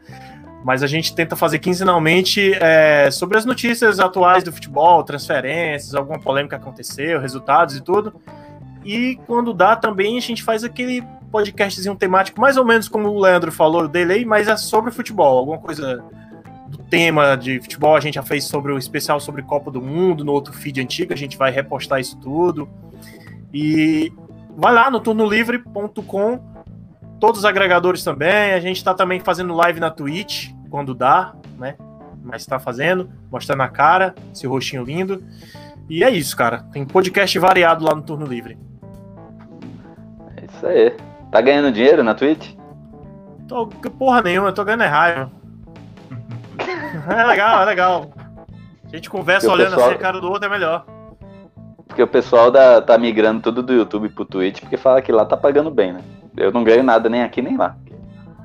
Mas 0.63 0.83
a 0.83 0.87
gente 0.87 1.15
tenta 1.15 1.37
fazer 1.37 1.57
quinzenalmente 1.59 2.53
é, 2.55 3.09
sobre 3.11 3.37
as 3.37 3.45
notícias 3.45 3.99
atuais 3.99 4.43
do 4.43 4.51
futebol, 4.51 5.03
transferências, 5.03 5.95
alguma 5.95 6.19
polêmica 6.19 6.57
aconteceu, 6.57 7.19
resultados 7.19 7.77
e 7.77 7.81
tudo. 7.81 8.13
E 8.83 9.19
quando 9.27 9.53
dá 9.53 9.75
também 9.75 10.17
a 10.17 10.21
gente 10.21 10.43
faz 10.43 10.63
aquele 10.63 11.03
podcastzinho 11.31 11.95
temático, 11.95 12.39
mais 12.39 12.57
ou 12.57 12.65
menos 12.65 12.87
como 12.87 13.09
o 13.09 13.19
Leandro 13.19 13.51
falou 13.51 13.87
dele 13.87 14.13
aí, 14.13 14.25
mas 14.25 14.47
é 14.47 14.57
sobre 14.57 14.91
futebol, 14.91 15.37
alguma 15.37 15.57
coisa 15.59 16.03
do 16.67 16.77
tema 16.77 17.35
de 17.35 17.59
futebol. 17.59 17.95
A 17.95 17.99
gente 17.99 18.15
já 18.15 18.23
fez 18.23 18.45
sobre 18.45 18.71
o 18.71 18.77
especial 18.77 19.19
sobre 19.19 19.41
Copa 19.43 19.69
do 19.71 19.81
Mundo, 19.81 20.23
no 20.23 20.31
outro 20.31 20.53
feed 20.53 20.81
antigo, 20.81 21.13
a 21.13 21.17
gente 21.17 21.37
vai 21.37 21.51
repostar 21.51 21.99
isso 21.99 22.17
tudo. 22.17 22.69
E 23.53 24.11
vai 24.55 24.73
lá 24.73 24.89
no 24.89 24.99
turnolivre.com, 24.99 26.39
todos 27.19 27.39
os 27.39 27.45
agregadores 27.45 28.03
também. 28.03 28.53
A 28.53 28.59
gente 28.59 28.77
está 28.77 28.93
também 28.93 29.19
fazendo 29.19 29.55
live 29.55 29.79
na 29.79 29.89
Twitch, 29.89 30.51
quando 30.69 30.93
dá, 30.93 31.33
né? 31.57 31.75
Mas 32.23 32.41
está 32.41 32.59
fazendo, 32.59 33.09
mostrando 33.31 33.63
a 33.63 33.69
cara, 33.69 34.13
esse 34.33 34.45
rostinho 34.45 34.83
lindo. 34.83 35.23
E 35.89 36.03
é 36.03 36.09
isso, 36.11 36.37
cara. 36.37 36.65
Tem 36.71 36.85
podcast 36.85 37.37
variado 37.39 37.83
lá 37.83 37.95
no 37.95 38.03
Turno 38.03 38.25
Livre. 38.25 38.57
É 40.37 40.45
isso 40.45 40.67
aí. 40.67 40.95
Tá 41.31 41.41
ganhando 41.41 41.71
dinheiro 41.71 42.03
na 42.03 42.13
Twitch? 42.13 42.53
Tô, 43.47 43.65
porra 43.67 44.21
nenhuma, 44.21 44.49
eu 44.49 44.53
tô 44.53 44.63
ganhando 44.63 44.83
é 44.83 44.87
raiva. 44.87 45.31
é 47.09 47.23
legal, 47.23 47.63
é 47.63 47.65
legal. 47.65 48.11
A 48.85 48.95
gente 48.95 49.09
conversa 49.09 49.51
olhando 49.51 49.71
pessoal... 49.71 49.87
assim 49.87 49.95
a 49.95 49.99
cara 49.99 50.21
do 50.21 50.29
outro, 50.29 50.45
é 50.45 50.49
melhor. 50.49 50.85
Porque 51.87 52.03
o 52.03 52.07
pessoal 52.07 52.51
da, 52.51 52.81
tá 52.81 52.97
migrando 52.97 53.41
tudo 53.41 53.63
do 53.63 53.73
YouTube 53.73 54.09
pro 54.09 54.25
Twitch, 54.25 54.61
porque 54.61 54.77
fala 54.77 55.01
que 55.01 55.11
lá 55.11 55.25
tá 55.25 55.35
pagando 55.35 55.71
bem, 55.71 55.93
né? 55.93 56.01
Eu 56.37 56.51
não 56.51 56.63
ganho 56.63 56.83
nada 56.83 57.09
nem 57.09 57.23
aqui 57.23 57.41
nem 57.41 57.57
lá. 57.57 57.75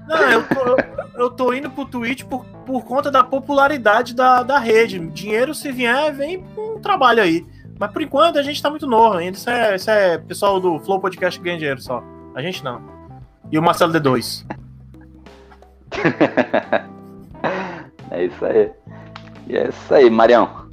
Não, 0.07 0.31
eu 0.31 0.49
tô, 0.49 1.19
eu, 1.19 1.31
tô 1.31 1.53
indo 1.53 1.71
pro 1.71 1.85
Twitch 1.85 2.25
por, 2.25 2.45
por 2.67 2.85
conta 2.85 3.11
da 3.11 3.25
popularidade 3.25 4.15
da, 4.15 4.43
da 4.43 4.59
rede. 4.59 4.99
Dinheiro, 4.99 5.55
se 5.55 5.73
vier, 5.73 6.13
vem 6.13 6.45
um 6.57 6.81
trabalho 6.81 7.23
aí. 7.23 7.47
Mas 7.79 7.91
por 7.91 8.03
enquanto 8.03 8.39
a 8.39 8.43
gente 8.43 8.63
tá 8.63 8.71
muito 8.71 8.87
novo 8.87 9.17
ainda. 9.17 9.37
Isso 9.37 9.51
é, 9.51 9.75
isso 9.75 9.91
é 9.91 10.19
pessoal 10.19 10.61
do 10.61 10.79
Flow 10.81 11.01
Podcast 11.01 11.39
que 11.39 11.45
ganha 11.45 11.59
dinheiro 11.59 11.81
só. 11.81 12.03
A 12.35 12.43
gente 12.43 12.63
não. 12.63 12.83
E 13.51 13.59
o 13.59 13.63
Marcelo 13.63 13.93
D2. 13.93 14.45
é 18.11 18.25
isso 18.25 18.45
aí. 18.45 18.71
E 19.47 19.57
é 19.57 19.69
isso 19.69 19.95
aí, 19.95 20.11
Marião. 20.11 20.69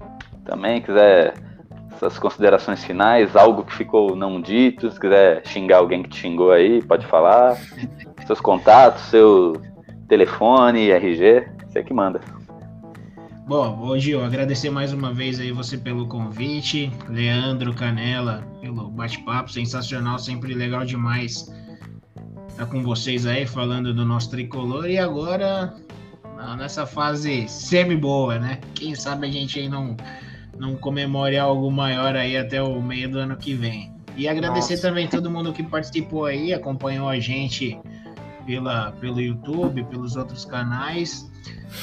Também 0.46 0.82
quiser 0.82 1.34
suas 2.00 2.18
considerações 2.18 2.84
finais, 2.84 3.36
algo 3.36 3.64
que 3.64 3.76
ficou 3.76 4.16
não 4.16 4.42
dito, 4.42 4.90
se 4.90 5.00
quiser 5.00 5.46
xingar 5.46 5.78
alguém 5.78 6.02
que 6.02 6.10
te 6.10 6.18
xingou 6.18 6.52
aí, 6.52 6.82
pode 6.82 7.06
falar. 7.06 7.56
Seus 8.26 8.40
contatos, 8.40 9.02
seu 9.04 9.62
telefone, 10.08 10.92
RG, 10.92 11.48
você 11.68 11.84
que 11.84 11.94
manda. 11.94 12.22
Bom, 13.48 13.80
hoje 13.82 14.12
eu 14.12 14.24
agradecer 14.24 14.70
mais 14.70 14.94
uma 14.94 15.14
vez 15.14 15.40
aí 15.40 15.52
você 15.52 15.78
pelo 15.78 16.08
convite, 16.08 16.92
Leandro 17.10 17.74
Canela, 17.74 18.44
pelo 18.62 18.90
bate-papo 18.90 19.52
sensacional, 19.52 20.20
sempre 20.20 20.54
legal 20.54 20.86
demais 20.86 21.52
estar 22.48 22.66
com 22.66 22.84
vocês 22.84 23.26
aí 23.26 23.46
falando 23.46 23.94
do 23.94 24.06
nosso 24.06 24.30
tricolor 24.30 24.90
e 24.90 24.98
agora 24.98 25.74
nessa 26.58 26.86
fase 26.86 27.48
semi-boa, 27.48 28.40
né? 28.40 28.60
Quem 28.76 28.96
sabe 28.96 29.28
a 29.28 29.32
gente 29.32 29.60
aí 29.60 29.70
não, 29.70 29.96
não 30.58 30.76
comemore 30.76 31.38
algo 31.38 31.70
maior 31.72 32.16
aí 32.16 32.38
até 32.38 32.62
o 32.62 32.82
meio 32.82 33.10
do 33.10 33.20
ano 33.20 33.36
que 33.38 33.54
vem. 33.54 33.94
E 34.16 34.28
agradecer 34.28 34.76
Nossa. 34.76 34.88
também 34.88 35.08
todo 35.08 35.30
mundo 35.30 35.54
que 35.54 35.64
participou 35.64 36.26
aí, 36.26 36.54
acompanhou 36.54 37.08
a 37.08 37.20
gente 37.20 37.80
pela, 38.46 38.92
pelo 38.94 39.22
YouTube, 39.22 39.84
pelos 39.86 40.16
outros 40.16 40.46
canais. 40.46 41.30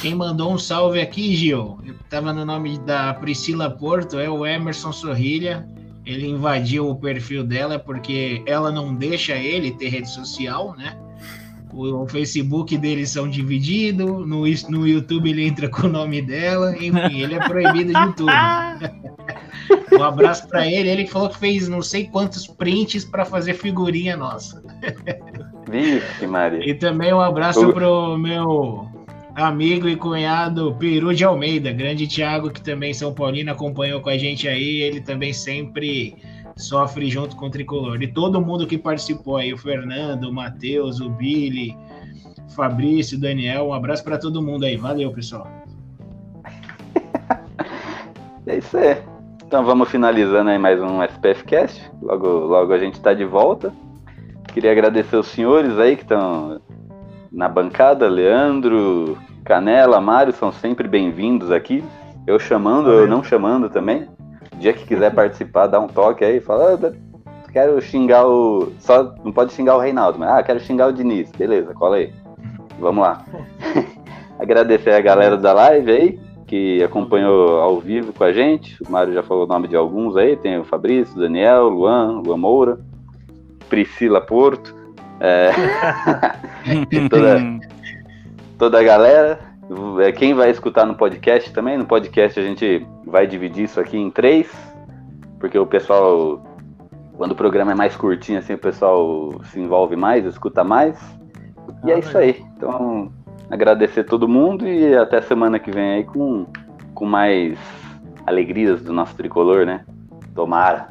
Quem 0.01 0.15
mandou 0.15 0.53
um 0.53 0.59
salve 0.59 1.01
aqui, 1.01 1.35
Gil, 1.35 1.79
estava 2.05 2.33
no 2.33 2.45
nome 2.45 2.79
da 2.79 3.15
Priscila 3.15 3.71
Porto, 3.71 4.19
é 4.19 4.29
o 4.29 4.47
Emerson 4.47 4.93
Sorrilha. 4.93 5.69
Ele 6.05 6.29
invadiu 6.29 6.89
o 6.89 6.97
perfil 6.97 7.45
dela 7.45 7.79
porque 7.79 8.43
ela 8.47 8.71
não 8.71 8.95
deixa 8.95 9.35
ele 9.35 9.73
ter 9.73 9.89
rede 9.89 10.11
social, 10.11 10.75
né? 10.77 10.97
O, 11.73 12.03
o 12.05 12.09
Facebook 12.09 12.77
deles 12.79 13.11
são 13.11 13.29
divididos, 13.29 14.07
no, 14.27 14.45
no 14.71 14.89
YouTube 14.89 15.29
ele 15.29 15.47
entra 15.47 15.69
com 15.69 15.87
o 15.87 15.91
nome 15.91 16.23
dela, 16.23 16.75
enfim, 16.77 17.21
ele 17.21 17.35
é 17.35 17.47
proibido 17.47 17.93
de 17.93 18.13
tudo. 18.15 18.33
um 19.93 20.03
abraço 20.03 20.49
para 20.49 20.67
ele. 20.67 20.89
Ele 20.89 21.07
falou 21.07 21.29
que 21.29 21.39
fez 21.39 21.69
não 21.69 21.83
sei 21.83 22.07
quantos 22.07 22.47
prints 22.47 23.05
para 23.05 23.25
fazer 23.25 23.55
figurinha 23.55 24.17
nossa. 24.17 24.63
Vixe, 25.69 26.27
Maria. 26.27 26.69
E 26.69 26.75
também 26.75 27.13
um 27.13 27.21
abraço 27.21 27.73
pro 27.73 28.17
meu 28.17 28.89
amigo 29.35 29.89
e 29.89 29.97
cunhado 29.97 30.75
Peru 30.79 31.15
de 31.15 31.25
Almeida, 31.25 31.73
grande 31.73 32.07
Thiago, 32.07 32.51
que 32.51 32.61
também 32.61 32.93
São 32.93 33.13
Paulino 33.13 33.53
acompanhou 33.53 34.01
com 34.01 34.09
a 34.09 34.19
gente 34.19 34.49
aí. 34.49 34.83
Ele 34.83 35.01
também 35.01 35.33
sempre 35.33 36.17
sofre 36.57 37.09
junto 37.09 37.37
com 37.37 37.47
o 37.47 37.51
Tricolor. 37.51 38.03
E 38.03 38.09
todo 38.09 38.41
mundo 38.41 38.67
que 38.67 38.77
participou 38.77 39.37
aí, 39.37 39.53
o 39.53 39.59
Fernando, 39.59 40.25
o 40.25 40.33
Matheus, 40.33 41.01
o 41.01 41.09
Billy, 41.09 41.77
Fabrício, 42.57 43.17
o 43.17 43.21
Daniel, 43.21 43.69
um 43.69 43.73
abraço 43.73 44.03
para 44.03 44.19
todo 44.19 44.43
mundo 44.43 44.65
aí. 44.65 44.77
Valeu, 44.77 45.13
pessoal. 45.13 45.47
é 48.47 48.57
isso 48.57 48.77
aí. 48.77 48.97
Então 49.47 49.65
vamos 49.65 49.89
finalizando 49.89 50.51
aí 50.51 50.59
mais 50.59 50.81
um 50.81 51.03
SPF 51.03 51.45
Cast. 51.45 51.91
Logo, 52.03 52.27
logo 52.27 52.73
a 52.73 52.79
gente 52.79 52.95
está 52.95 53.15
de 53.15 53.25
volta. 53.25 53.73
Queria 54.59 54.73
agradecer 54.73 55.15
os 55.15 55.29
senhores 55.29 55.79
aí 55.79 55.95
que 55.95 56.03
estão 56.03 56.61
na 57.31 57.49
bancada, 57.49 58.09
Leandro, 58.09 59.17
Canela, 59.45 60.01
Mário, 60.01 60.33
são 60.33 60.51
sempre 60.51 60.89
bem-vindos 60.89 61.53
aqui. 61.53 61.85
Eu 62.27 62.41
chamando, 62.41 62.91
eu 62.91 63.07
não 63.07 63.23
chamando 63.23 63.71
também. 63.71 64.09
O 64.53 64.57
dia 64.57 64.73
que 64.73 64.85
quiser 64.85 65.15
participar, 65.15 65.69
dá 65.69 65.79
um 65.79 65.87
toque 65.87 66.25
aí, 66.25 66.41
fala, 66.41 66.75
ah, 66.75 66.93
quero 67.53 67.81
xingar 67.81 68.27
o. 68.27 68.73
Só 68.81 69.15
não 69.25 69.31
pode 69.31 69.53
xingar 69.53 69.77
o 69.77 69.81
Reinaldo, 69.81 70.19
mas 70.19 70.29
ah, 70.29 70.43
quero 70.43 70.59
xingar 70.59 70.89
o 70.89 70.93
Diniz. 70.93 71.31
Beleza, 71.31 71.73
cola 71.73 71.95
aí. 71.95 72.13
Vamos 72.81 73.05
lá. 73.05 73.25
Agradecer 74.41 74.91
a 74.91 75.01
galera 75.01 75.37
da 75.37 75.53
live 75.53 75.93
aí, 75.93 76.21
que 76.49 76.83
acompanhou 76.83 77.61
ao 77.61 77.79
vivo 77.79 78.13
com 78.13 78.25
a 78.25 78.33
gente. 78.33 78.77
O 78.83 78.91
Mário 78.91 79.15
já 79.15 79.23
falou 79.23 79.45
o 79.45 79.49
nome 79.49 79.69
de 79.69 79.77
alguns 79.77 80.17
aí, 80.17 80.37
tem 80.37 80.59
o 80.59 80.65
Fabrício, 80.65 81.17
Daniel, 81.17 81.69
Luan, 81.69 82.23
Luan 82.27 82.39
Moura, 82.39 82.88
Priscila 83.69 84.21
Porto. 84.21 84.75
É... 85.21 85.51
toda, 87.09 87.39
toda 88.59 88.81
a 88.81 88.83
galera. 88.83 89.49
É, 90.01 90.13
quem 90.13 90.33
vai 90.33 90.51
escutar 90.51 90.87
no 90.87 90.95
podcast 90.95 91.53
também, 91.53 91.77
no 91.77 91.85
podcast 91.85 92.41
a 92.41 92.43
gente 92.43 92.87
vai 93.07 93.27
dividir 93.27 93.65
isso 93.65 93.79
aqui 93.79 93.99
em 93.99 94.11
três, 94.11 94.51
porque 95.39 95.59
o 95.59 95.67
pessoal, 95.67 96.43
quando 97.19 97.33
o 97.33 97.37
programa 97.37 97.73
é 97.73 97.75
mais 97.75 97.95
curtinho, 97.95 98.39
assim, 98.39 98.55
o 98.55 98.59
pessoal 98.59 99.41
se 99.45 99.61
envolve 99.61 99.95
mais, 99.95 100.25
escuta 100.25 100.65
mais. 100.65 100.99
E 101.85 101.91
é 101.91 101.95
ah, 101.95 101.97
é 101.97 102.01
isso 102.01 102.17
aí. 102.17 102.43
Então, 102.57 103.13
agradecer 103.51 104.05
todo 104.05 104.27
mundo 104.27 104.67
e 104.67 104.97
até 104.97 105.21
semana 105.21 105.59
que 105.59 105.71
vem 105.71 105.97
aí 105.97 106.05
com, 106.05 106.47
com 106.95 107.05
mais 107.05 107.59
alegrias 108.27 108.83
do 108.83 108.93
nosso 108.93 109.15
tricolor, 109.17 109.67
né? 109.67 109.85
Tomara. 110.39 110.87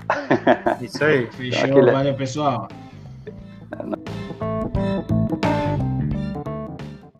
Isso 0.81 1.01
aí. 1.05 1.25
Fechou, 1.31 1.67
então, 1.67 1.77
aquele... 1.77 1.91
valeu 1.93 2.13
pessoal. 2.15 2.67